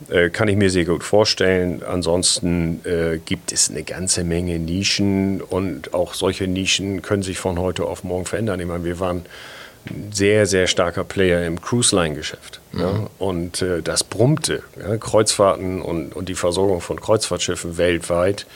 äh, 0.09 0.31
kann 0.31 0.49
ich 0.49 0.57
mir 0.57 0.71
sehr 0.71 0.85
gut 0.85 1.05
vorstellen. 1.05 1.83
Ansonsten 1.83 2.81
äh, 2.85 3.19
gibt 3.19 3.53
es 3.53 3.71
eine 3.71 3.83
ganze 3.83 4.25
Menge 4.25 4.59
Nischen 4.59 5.43
und 5.43 5.93
auch 5.95 6.15
solche 6.15 6.47
Nischen 6.47 7.03
können 7.03 7.23
sich 7.23 7.39
von 7.39 7.59
heute 7.59 7.85
auf 7.85 8.05
morgen 8.05 8.25
verändern. 8.25 8.61
Ich 8.61 8.67
meine, 8.67 8.85
wir 8.85 8.99
waren 8.99 9.27
ein 9.87 10.11
sehr, 10.13 10.47
sehr 10.47 10.67
starker 10.67 11.05
Player 11.05 11.45
im 11.47 11.61
Cruise-Line-Geschäft. 11.61 12.61
Mhm. 12.73 12.81
Ja, 12.81 13.11
und 13.19 13.63
äh, 13.63 13.83
das 13.83 14.05
brummte. 14.05 14.63
Ja, 14.79 14.97
Kreuzfahrten 14.97 15.83
und, 15.83 16.15
und 16.15 16.29
die 16.29 16.35
Versorgung 16.35 16.81
von 16.81 17.01
Kreuzfahrtschiffen 17.01 17.77
weltweit 17.79 18.47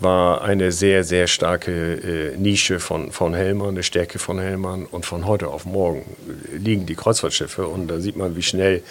war 0.00 0.42
eine 0.42 0.72
sehr, 0.72 1.04
sehr 1.04 1.26
starke 1.26 2.32
äh, 2.32 2.36
Nische 2.36 2.80
von, 2.80 3.12
von 3.12 3.34
Hellmann, 3.34 3.70
eine 3.70 3.82
Stärke 3.82 4.18
von 4.18 4.38
Hellmann. 4.38 4.86
Und 4.86 5.04
von 5.04 5.26
heute 5.26 5.48
auf 5.48 5.64
morgen 5.64 6.04
liegen 6.56 6.86
die 6.86 6.94
Kreuzfahrtschiffe 6.94 7.66
und 7.66 7.88
da 7.88 8.00
sieht 8.00 8.16
man, 8.16 8.36
wie 8.36 8.42
schnell 8.42 8.82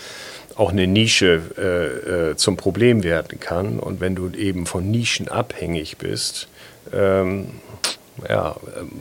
auch 0.57 0.71
eine 0.71 0.87
Nische 0.87 1.41
äh, 1.57 2.31
äh, 2.31 2.35
zum 2.35 2.57
Problem 2.57 3.03
werden 3.03 3.39
kann. 3.39 3.79
Und 3.79 3.99
wenn 3.99 4.15
du 4.15 4.29
eben 4.31 4.65
von 4.65 4.89
Nischen 4.89 5.27
abhängig 5.27 5.97
bist, 5.97 6.47
ähm, 6.93 7.51
ja, 8.27 8.55
ähm, 8.77 8.91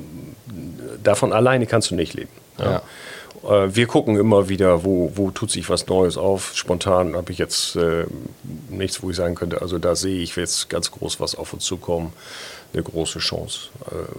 davon 1.02 1.32
alleine 1.32 1.66
kannst 1.66 1.90
du 1.90 1.94
nicht 1.94 2.14
leben. 2.14 2.30
Ja. 2.58 2.82
Ja. 3.42 3.64
Äh, 3.64 3.74
wir 3.74 3.86
gucken 3.86 4.16
immer 4.16 4.48
wieder, 4.48 4.84
wo, 4.84 5.12
wo 5.14 5.30
tut 5.30 5.50
sich 5.50 5.68
was 5.68 5.86
Neues 5.86 6.16
auf. 6.16 6.52
Spontan 6.54 7.16
habe 7.16 7.32
ich 7.32 7.38
jetzt 7.38 7.76
äh, 7.76 8.04
nichts, 8.68 9.02
wo 9.02 9.10
ich 9.10 9.16
sagen 9.16 9.34
könnte, 9.34 9.62
also 9.62 9.78
da 9.78 9.96
sehe 9.96 10.22
ich 10.22 10.36
jetzt 10.36 10.68
ganz 10.68 10.90
groß 10.90 11.20
was 11.20 11.34
auf 11.34 11.52
uns 11.52 11.64
zukommen, 11.64 12.12
eine 12.72 12.82
große 12.82 13.18
Chance. 13.18 13.68
Äh, 13.90 14.18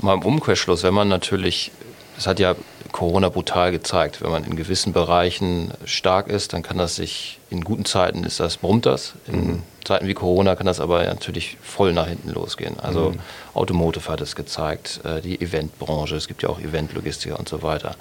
Mal 0.00 0.14
im 0.14 0.22
Umkehrschluss, 0.22 0.84
wenn 0.84 0.94
man 0.94 1.08
natürlich 1.08 1.72
das 2.18 2.26
hat 2.26 2.40
ja 2.40 2.56
Corona 2.90 3.28
brutal 3.28 3.70
gezeigt. 3.70 4.22
Wenn 4.22 4.32
man 4.32 4.42
in 4.42 4.56
gewissen 4.56 4.92
Bereichen 4.92 5.70
stark 5.84 6.26
ist, 6.26 6.52
dann 6.52 6.64
kann 6.64 6.76
das 6.76 6.96
sich, 6.96 7.38
in 7.48 7.62
guten 7.62 7.84
Zeiten 7.84 8.24
ist 8.24 8.40
das, 8.40 8.56
brummt 8.56 8.86
das. 8.86 9.12
In 9.28 9.46
mhm. 9.46 9.62
Zeiten 9.84 10.08
wie 10.08 10.14
Corona 10.14 10.56
kann 10.56 10.66
das 10.66 10.80
aber 10.80 11.04
natürlich 11.04 11.58
voll 11.62 11.92
nach 11.92 12.08
hinten 12.08 12.30
losgehen. 12.30 12.80
Also 12.80 13.10
mhm. 13.10 13.20
Automotive 13.54 14.10
hat 14.10 14.20
es 14.20 14.34
gezeigt, 14.34 14.98
äh, 15.04 15.20
die 15.20 15.40
Eventbranche, 15.40 16.16
es 16.16 16.26
gibt 16.26 16.42
ja 16.42 16.48
auch 16.48 16.58
Eventlogistiker 16.58 17.38
und 17.38 17.48
so 17.48 17.62
weiter. 17.62 17.94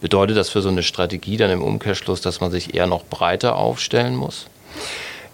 Bedeutet 0.00 0.36
das 0.36 0.48
für 0.48 0.62
so 0.62 0.68
eine 0.68 0.82
Strategie 0.82 1.36
dann 1.36 1.50
im 1.50 1.62
Umkehrschluss, 1.62 2.20
dass 2.20 2.40
man 2.40 2.50
sich 2.50 2.74
eher 2.74 2.88
noch 2.88 3.04
breiter 3.04 3.54
aufstellen 3.54 4.16
muss? 4.16 4.46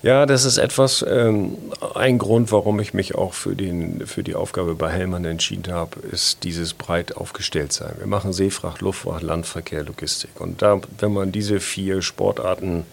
Ja, 0.06 0.24
das 0.24 0.44
ist 0.44 0.58
etwas, 0.58 1.04
ähm, 1.08 1.58
ein 1.96 2.18
Grund, 2.18 2.52
warum 2.52 2.78
ich 2.78 2.94
mich 2.94 3.16
auch 3.16 3.34
für, 3.34 3.56
den, 3.56 4.06
für 4.06 4.22
die 4.22 4.36
Aufgabe 4.36 4.76
bei 4.76 4.88
Hellmann 4.88 5.24
entschieden 5.24 5.74
habe, 5.74 5.98
ist 5.98 6.44
dieses 6.44 6.74
breit 6.74 7.16
aufgestellt 7.16 7.72
sein. 7.72 7.94
Wir 7.98 8.06
machen 8.06 8.32
Seefracht, 8.32 8.82
Luftfracht, 8.82 9.24
Landverkehr, 9.24 9.82
Logistik. 9.82 10.40
Und 10.40 10.62
da, 10.62 10.80
wenn 11.00 11.12
man 11.12 11.32
diese 11.32 11.58
vier 11.58 12.02
Sportarten 12.02 12.84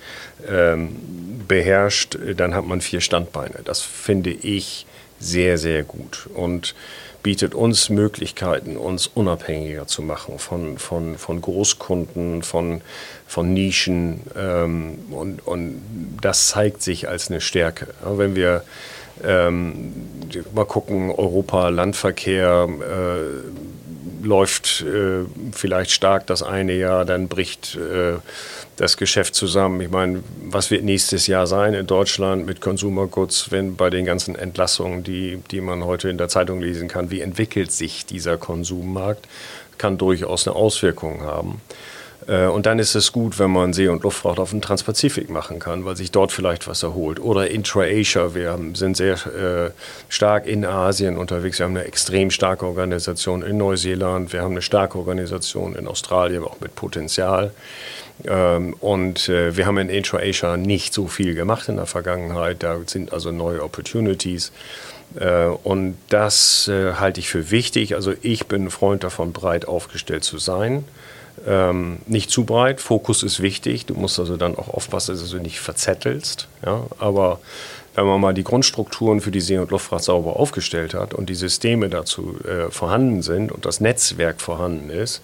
ähm, 0.49 0.95
beherrscht, 1.47 2.17
dann 2.35 2.55
hat 2.55 2.65
man 2.65 2.81
vier 2.81 2.99
Standbeine. 2.99 3.59
Das 3.63 3.81
finde 3.81 4.31
ich 4.31 4.87
sehr, 5.19 5.59
sehr 5.59 5.83
gut. 5.83 6.27
Und 6.33 6.73
bietet 7.23 7.55
uns 7.55 7.89
Möglichkeiten, 7.89 8.75
uns 8.75 9.07
unabhängiger 9.07 9.87
zu 9.87 10.01
machen 10.01 10.37
von, 10.39 10.77
von, 10.77 11.17
von 11.17 11.41
Großkunden, 11.41 12.43
von, 12.43 12.81
von 13.25 13.53
Nischen. 13.53 14.21
Ähm, 14.37 14.99
und, 15.09 15.47
und 15.47 15.81
das 16.21 16.47
zeigt 16.47 16.83
sich 16.83 17.07
als 17.07 17.31
eine 17.31 17.41
Stärke. 17.41 17.87
Ja, 18.03 18.17
wenn 18.17 18.35
wir 18.35 18.63
ähm, 19.23 19.93
mal 20.53 20.65
gucken, 20.65 21.11
Europa, 21.11 21.69
Landverkehr, 21.69 22.67
äh, 22.69 23.82
läuft 24.23 24.81
äh, 24.81 25.25
vielleicht 25.51 25.91
stark 25.91 26.27
das 26.27 26.43
eine 26.43 26.73
Jahr, 26.73 27.05
dann 27.05 27.27
bricht 27.27 27.75
äh, 27.75 28.17
das 28.77 28.97
Geschäft 28.97 29.35
zusammen. 29.35 29.81
Ich 29.81 29.89
meine, 29.89 30.23
was 30.43 30.71
wird 30.71 30.83
nächstes 30.83 31.27
Jahr 31.27 31.47
sein 31.47 31.73
in 31.73 31.85
Deutschland 31.85 32.45
mit 32.45 32.61
Consumer 32.61 33.07
Goods, 33.07 33.51
wenn 33.51 33.75
bei 33.75 33.89
den 33.89 34.05
ganzen 34.05 34.35
Entlassungen, 34.35 35.03
die, 35.03 35.39
die 35.51 35.61
man 35.61 35.83
heute 35.83 36.09
in 36.09 36.17
der 36.17 36.29
Zeitung 36.29 36.61
lesen 36.61 36.87
kann, 36.87 37.11
wie 37.11 37.21
entwickelt 37.21 37.71
sich 37.71 38.05
dieser 38.05 38.37
Konsummarkt, 38.37 39.27
kann 39.77 39.97
durchaus 39.97 40.47
eine 40.47 40.55
Auswirkung 40.55 41.21
haben. 41.21 41.61
Äh, 42.27 42.47
und 42.47 42.65
dann 42.65 42.79
ist 42.79 42.95
es 42.95 43.11
gut, 43.11 43.39
wenn 43.39 43.51
man 43.51 43.73
See- 43.73 43.87
und 43.87 44.03
Luftfracht 44.03 44.39
auf 44.39 44.51
dem 44.51 44.61
Transpazifik 44.61 45.29
machen 45.29 45.59
kann, 45.59 45.85
weil 45.85 45.95
sich 45.95 46.11
dort 46.11 46.31
vielleicht 46.31 46.67
was 46.67 46.83
erholt. 46.83 47.19
Oder 47.19 47.49
Intra-Asia, 47.49 48.33
wir 48.33 48.57
sind 48.73 48.97
sehr 48.97 49.13
äh, 49.13 49.71
stark 50.09 50.45
in 50.45 50.65
Asien 50.65 51.17
unterwegs. 51.17 51.59
Wir 51.59 51.65
haben 51.65 51.77
eine 51.77 51.85
extrem 51.85 52.31
starke 52.31 52.65
Organisation 52.65 53.41
in 53.41 53.57
Neuseeland, 53.57 54.33
wir 54.33 54.41
haben 54.41 54.51
eine 54.51 54.61
starke 54.61 54.97
Organisation 54.97 55.75
in 55.75 55.87
Australien, 55.87 56.43
auch 56.43 56.59
mit 56.59 56.75
Potenzial. 56.75 57.51
Ähm, 58.25 58.75
und 58.79 59.27
äh, 59.29 59.57
wir 59.57 59.65
haben 59.65 59.77
in 59.77 59.89
Intra-Asia 59.89 60.57
nicht 60.57 60.93
so 60.93 61.07
viel 61.07 61.35
gemacht 61.35 61.67
in 61.67 61.77
der 61.77 61.87
Vergangenheit. 61.87 62.63
Da 62.63 62.77
sind 62.85 63.11
also 63.11 63.31
neue 63.31 63.63
Opportunities. 63.63 64.51
und 65.63 65.97
das 66.09 66.67
halte 66.67 67.19
ich 67.19 67.29
für 67.29 67.51
wichtig. 67.51 67.93
Also 67.93 68.13
ich 68.23 68.47
bin 68.47 68.65
ein 68.65 68.71
Freund 68.71 69.03
davon, 69.03 69.31
breit 69.31 69.67
aufgestellt 69.67 70.23
zu 70.23 70.39
sein. 70.39 70.85
Ähm, 71.45 71.99
nicht 72.05 72.31
zu 72.31 72.45
breit, 72.45 72.79
Fokus 72.79 73.23
ist 73.23 73.41
wichtig. 73.41 73.85
Du 73.85 73.95
musst 73.95 74.19
also 74.19 74.37
dann 74.37 74.55
auch 74.55 74.69
aufpassen, 74.69 75.17
dass 75.17 75.29
du 75.29 75.39
nicht 75.39 75.59
verzettelst. 75.59 76.47
Ja? 76.65 76.85
Aber 76.99 77.39
wenn 77.95 78.05
man 78.05 78.21
mal 78.21 78.33
die 78.33 78.43
Grundstrukturen 78.43 79.21
für 79.21 79.31
die 79.31 79.41
See- 79.41 79.57
und 79.57 79.71
Luftfahrt 79.71 80.03
sauber 80.03 80.37
aufgestellt 80.37 80.93
hat 80.93 81.13
und 81.13 81.29
die 81.29 81.35
Systeme 81.35 81.89
dazu 81.89 82.39
äh, 82.45 82.71
vorhanden 82.71 83.21
sind 83.21 83.51
und 83.51 83.65
das 83.65 83.81
Netzwerk 83.81 84.41
vorhanden 84.41 84.89
ist, 84.89 85.21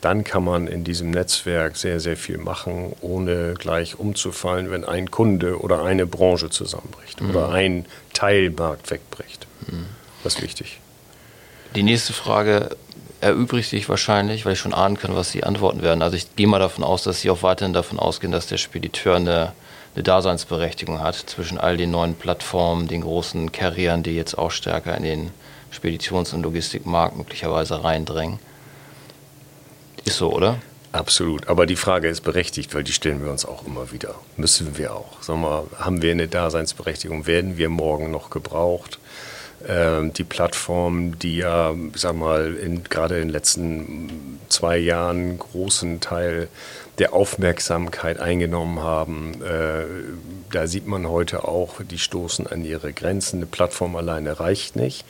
dann 0.00 0.24
kann 0.24 0.44
man 0.44 0.68
in 0.68 0.84
diesem 0.84 1.10
Netzwerk 1.10 1.76
sehr, 1.76 1.98
sehr 2.00 2.16
viel 2.16 2.38
machen, 2.38 2.92
ohne 3.00 3.54
gleich 3.54 3.98
umzufallen, 3.98 4.70
wenn 4.70 4.84
ein 4.84 5.10
Kunde 5.10 5.60
oder 5.60 5.82
eine 5.82 6.06
Branche 6.06 6.50
zusammenbricht 6.50 7.20
mhm. 7.20 7.30
oder 7.30 7.50
ein 7.50 7.84
Teilmarkt 8.12 8.90
wegbricht. 8.90 9.46
Mhm. 9.66 9.86
Das 10.22 10.36
ist 10.36 10.42
wichtig. 10.42 10.80
Die 11.74 11.82
nächste 11.82 12.12
Frage 12.12 12.70
erübrigt 13.20 13.68
sich 13.68 13.88
wahrscheinlich, 13.88 14.44
weil 14.44 14.52
ich 14.52 14.58
schon 14.58 14.74
ahnen 14.74 14.98
kann, 14.98 15.14
was 15.14 15.30
Sie 15.30 15.44
antworten 15.44 15.82
werden. 15.82 16.02
Also 16.02 16.16
ich 16.16 16.36
gehe 16.36 16.46
mal 16.46 16.58
davon 16.58 16.84
aus, 16.84 17.02
dass 17.02 17.20
Sie 17.20 17.30
auch 17.30 17.42
weiterhin 17.42 17.72
davon 17.72 17.98
ausgehen, 17.98 18.32
dass 18.32 18.46
der 18.46 18.58
Spediteur 18.58 19.16
eine, 19.16 19.52
eine 19.94 20.02
Daseinsberechtigung 20.02 21.00
hat 21.00 21.16
zwischen 21.16 21.58
all 21.58 21.76
den 21.76 21.90
neuen 21.90 22.14
Plattformen, 22.14 22.88
den 22.88 23.00
großen 23.00 23.52
Carriern, 23.52 24.02
die 24.02 24.14
jetzt 24.14 24.38
auch 24.38 24.50
stärker 24.50 24.96
in 24.96 25.02
den 25.02 25.30
Speditions- 25.72 26.32
und 26.32 26.42
Logistikmarkt 26.42 27.16
möglicherweise 27.16 27.82
reindrängen. 27.82 28.38
Ist 30.04 30.18
so, 30.18 30.32
oder? 30.32 30.58
Absolut. 30.92 31.48
Aber 31.48 31.66
die 31.66 31.76
Frage 31.76 32.08
ist 32.08 32.22
berechtigt, 32.22 32.74
weil 32.74 32.82
die 32.82 32.92
stellen 32.92 33.22
wir 33.22 33.30
uns 33.30 33.44
auch 33.44 33.66
immer 33.66 33.92
wieder. 33.92 34.14
Müssen 34.36 34.78
wir 34.78 34.94
auch. 34.94 35.20
Sag 35.20 35.36
mal, 35.36 35.64
haben 35.78 36.00
wir 36.00 36.12
eine 36.12 36.28
Daseinsberechtigung? 36.28 37.26
Werden 37.26 37.58
wir 37.58 37.68
morgen 37.68 38.10
noch 38.10 38.30
gebraucht? 38.30 38.98
Ähm, 39.66 40.12
die 40.12 40.24
Plattformen, 40.24 41.18
die 41.18 41.38
ja, 41.38 41.74
sag 41.94 42.14
mal, 42.14 42.54
in, 42.54 42.84
gerade 42.84 43.16
in 43.16 43.22
den 43.22 43.30
letzten 43.30 44.38
zwei 44.48 44.78
Jahren 44.78 45.38
großen 45.38 46.00
Teil 46.00 46.48
der 46.98 47.12
Aufmerksamkeit 47.12 48.18
eingenommen 48.20 48.80
haben. 48.80 49.42
Äh, 49.42 49.84
da 50.52 50.66
sieht 50.66 50.86
man 50.86 51.08
heute 51.08 51.46
auch, 51.46 51.80
die 51.82 51.98
stoßen 51.98 52.46
an 52.46 52.64
ihre 52.64 52.92
Grenzen. 52.92 53.36
Eine 53.36 53.46
Plattform 53.46 53.96
alleine 53.96 54.38
reicht 54.40 54.76
nicht. 54.76 55.04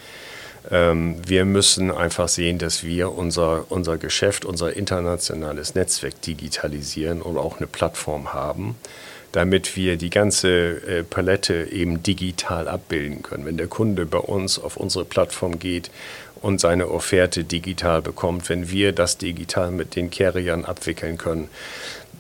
Ähm, 0.71 1.17
wir 1.27 1.45
müssen 1.45 1.91
einfach 1.91 2.29
sehen, 2.29 2.59
dass 2.59 2.85
wir 2.85 3.13
unser, 3.13 3.67
unser 3.71 3.97
Geschäft, 3.97 4.45
unser 4.45 4.75
internationales 4.75 5.75
Netzwerk 5.75 6.21
digitalisieren 6.23 7.23
und 7.23 7.39
auch 7.39 7.59
eine 7.59 7.67
Plattform 7.67 8.33
haben, 8.33 8.77
damit 9.33 9.77
wir 9.77 9.97
die 9.97 10.11
ganze 10.11 10.49
äh, 10.49 11.03
Palette 11.03 11.69
eben 11.71 12.03
digital 12.03 12.69
abbilden 12.69 13.23
können. 13.23 13.45
Wenn 13.45 13.57
der 13.57 13.67
Kunde 13.67 14.07
bei 14.07 14.19
uns 14.19 14.59
auf 14.59 14.77
unsere 14.77 15.05
Plattform 15.05 15.59
geht 15.59 15.91
und 16.41 16.61
seine 16.61 16.89
Offerte 16.89 17.45
digital 17.45 18.03
bekommt, 18.03 18.49
wenn 18.49 18.71
wir 18.71 18.93
das 18.93 19.19
digital 19.19 19.71
mit 19.71 19.97
den 19.97 20.11
Carriern 20.11 20.65
abwickeln 20.65 21.19
können, 21.19 21.49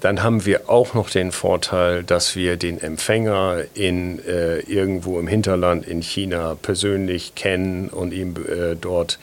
dann 0.00 0.22
haben 0.22 0.46
wir 0.46 0.70
auch 0.70 0.94
noch 0.94 1.10
den 1.10 1.32
Vorteil, 1.32 2.04
dass 2.04 2.36
wir 2.36 2.56
den 2.56 2.80
Empfänger 2.80 3.64
in 3.74 4.24
äh, 4.24 4.60
irgendwo 4.60 5.18
im 5.18 5.26
Hinterland 5.26 5.86
in 5.86 6.02
China 6.02 6.56
persönlich 6.60 7.34
kennen 7.34 7.88
und 7.88 8.12
ihm 8.12 8.34
äh, 8.36 8.76
dort 8.80 9.18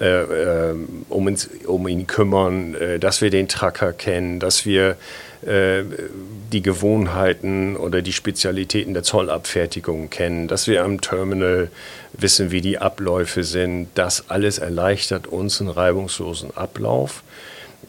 äh, 0.00 0.70
äh 0.70 0.74
um, 1.10 1.28
ins, 1.28 1.50
um, 1.66 1.86
ihn 1.88 2.06
kümmern, 2.06 2.74
äh, 2.74 2.98
dass 2.98 3.20
wir 3.20 3.30
den 3.30 3.48
Tracker 3.48 3.92
kennen, 3.92 4.40
dass 4.40 4.64
wir 4.64 4.96
die 5.46 6.62
Gewohnheiten 6.62 7.76
oder 7.76 8.00
die 8.00 8.12
Spezialitäten 8.12 8.94
der 8.94 9.02
Zollabfertigung 9.02 10.08
kennen, 10.08 10.48
dass 10.48 10.66
wir 10.66 10.84
am 10.84 11.00
Terminal 11.00 11.68
wissen, 12.12 12.50
wie 12.50 12.60
die 12.60 12.78
Abläufe 12.78 13.44
sind. 13.44 13.88
Das 13.94 14.30
alles 14.30 14.58
erleichtert 14.58 15.26
uns 15.26 15.60
einen 15.60 15.70
reibungslosen 15.70 16.56
Ablauf 16.56 17.22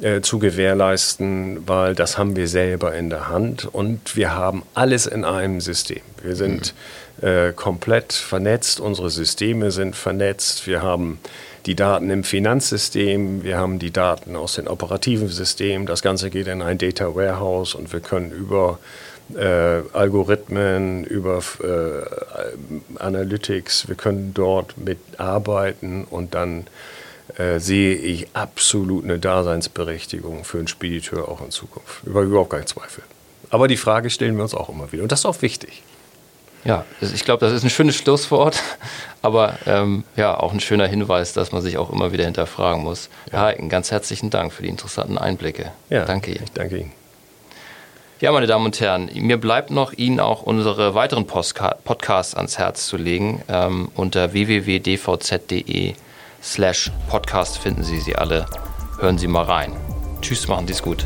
äh, 0.01 0.21
zu 0.21 0.39
gewährleisten, 0.39 1.67
weil 1.67 1.95
das 1.95 2.17
haben 2.17 2.35
wir 2.35 2.47
selber 2.47 2.95
in 2.95 3.09
der 3.09 3.29
Hand 3.29 3.65
und 3.65 4.15
wir 4.15 4.35
haben 4.35 4.63
alles 4.73 5.05
in 5.05 5.23
einem 5.23 5.61
System. 5.61 6.01
Wir 6.21 6.35
sind 6.35 6.73
mhm. 7.21 7.27
äh, 7.27 7.53
komplett 7.53 8.11
vernetzt, 8.11 8.79
unsere 8.79 9.09
Systeme 9.09 9.71
sind 9.71 9.95
vernetzt, 9.95 10.67
wir 10.67 10.81
haben 10.81 11.19
die 11.65 11.75
Daten 11.75 12.09
im 12.09 12.23
Finanzsystem, 12.23 13.43
wir 13.43 13.57
haben 13.57 13.79
die 13.79 13.91
Daten 13.91 14.35
aus 14.35 14.55
den 14.55 14.67
operativen 14.67 15.29
Systemen, 15.29 15.87
das 15.87 16.01
Ganze 16.01 16.29
geht 16.29 16.47
in 16.47 16.61
ein 16.61 16.77
Data 16.77 17.15
Warehouse 17.15 17.73
und 17.73 17.91
wir 17.91 18.01
können 18.01 18.31
über 18.31 18.79
äh, 19.35 19.81
Algorithmen, 19.93 21.03
über 21.05 21.39
äh, 21.63 22.99
Analytics, 22.99 23.87
wir 23.87 23.95
können 23.95 24.33
dort 24.33 24.77
mitarbeiten 24.77 26.05
und 26.05 26.35
dann 26.35 26.67
äh, 27.37 27.59
sehe 27.59 27.95
ich 27.95 28.27
absolut 28.33 29.03
eine 29.03 29.17
Daseinsberechtigung 29.17 30.43
für 30.43 30.59
einen 30.59 30.67
Spediteur 30.67 31.27
auch 31.27 31.43
in 31.43 31.49
Zukunft. 31.49 32.03
Über 32.05 32.21
überhaupt 32.21 32.51
keinen 32.51 32.67
Zweifel. 32.67 33.03
Aber 33.49 33.67
die 33.67 33.77
Frage 33.77 34.09
stellen 34.11 34.35
wir 34.35 34.43
uns 34.43 34.53
auch 34.53 34.69
immer 34.69 34.91
wieder. 34.91 35.01
Und 35.03 35.11
das 35.11 35.19
ist 35.19 35.25
auch 35.25 35.41
wichtig. 35.41 35.81
Ja, 36.65 36.83
ich 36.99 37.23
glaube, 37.23 37.45
das 37.45 37.53
ist 37.53 37.63
ein 37.63 37.69
schönes 37.69 37.95
Schlusswort, 37.95 38.61
aber 39.21 39.57
ähm, 39.67 40.03
ja, 40.15 40.35
auch 40.37 40.51
ein 40.51 40.59
schöner 40.59 40.87
Hinweis, 40.87 41.31
dass 41.33 41.51
man 41.51 41.61
sich 41.61 41.77
auch 41.77 41.91
immer 41.91 42.11
wieder 42.11 42.25
hinterfragen 42.25 42.83
muss. 42.83 43.09
Ja. 43.27 43.33
Herr 43.33 43.41
Heiken, 43.41 43.69
ganz 43.69 43.91
herzlichen 43.91 44.31
Dank 44.31 44.51
für 44.51 44.63
die 44.63 44.69
interessanten 44.69 45.17
Einblicke. 45.17 45.71
Ja, 45.89 46.05
danke 46.05 46.31
Ihnen. 46.31 46.43
Ich 46.43 46.51
danke 46.51 46.77
Ihnen. 46.77 46.91
Ja, 48.19 48.31
meine 48.31 48.47
Damen 48.47 48.65
und 48.65 48.79
Herren, 48.79 49.11
mir 49.13 49.37
bleibt 49.37 49.69
noch, 49.71 49.93
Ihnen 49.93 50.19
auch 50.19 50.41
unsere 50.41 50.95
weiteren 50.95 51.27
Podcasts 51.27 52.33
ans 52.33 52.57
Herz 52.57 52.87
zu 52.87 52.97
legen. 52.97 53.43
Ähm, 53.47 53.89
unter 53.93 54.33
www.dvz.de 54.33 55.93
slash 56.41 56.91
Podcast 57.09 57.57
finden 57.57 57.83
Sie 57.83 57.99
sie 57.99 58.15
alle. 58.15 58.45
Hören 58.99 59.17
Sie 59.17 59.27
mal 59.27 59.43
rein. 59.43 59.73
Tschüss, 60.21 60.47
machen 60.47 60.65
Sie 60.65 60.73
es 60.73 60.81
gut. 60.81 61.05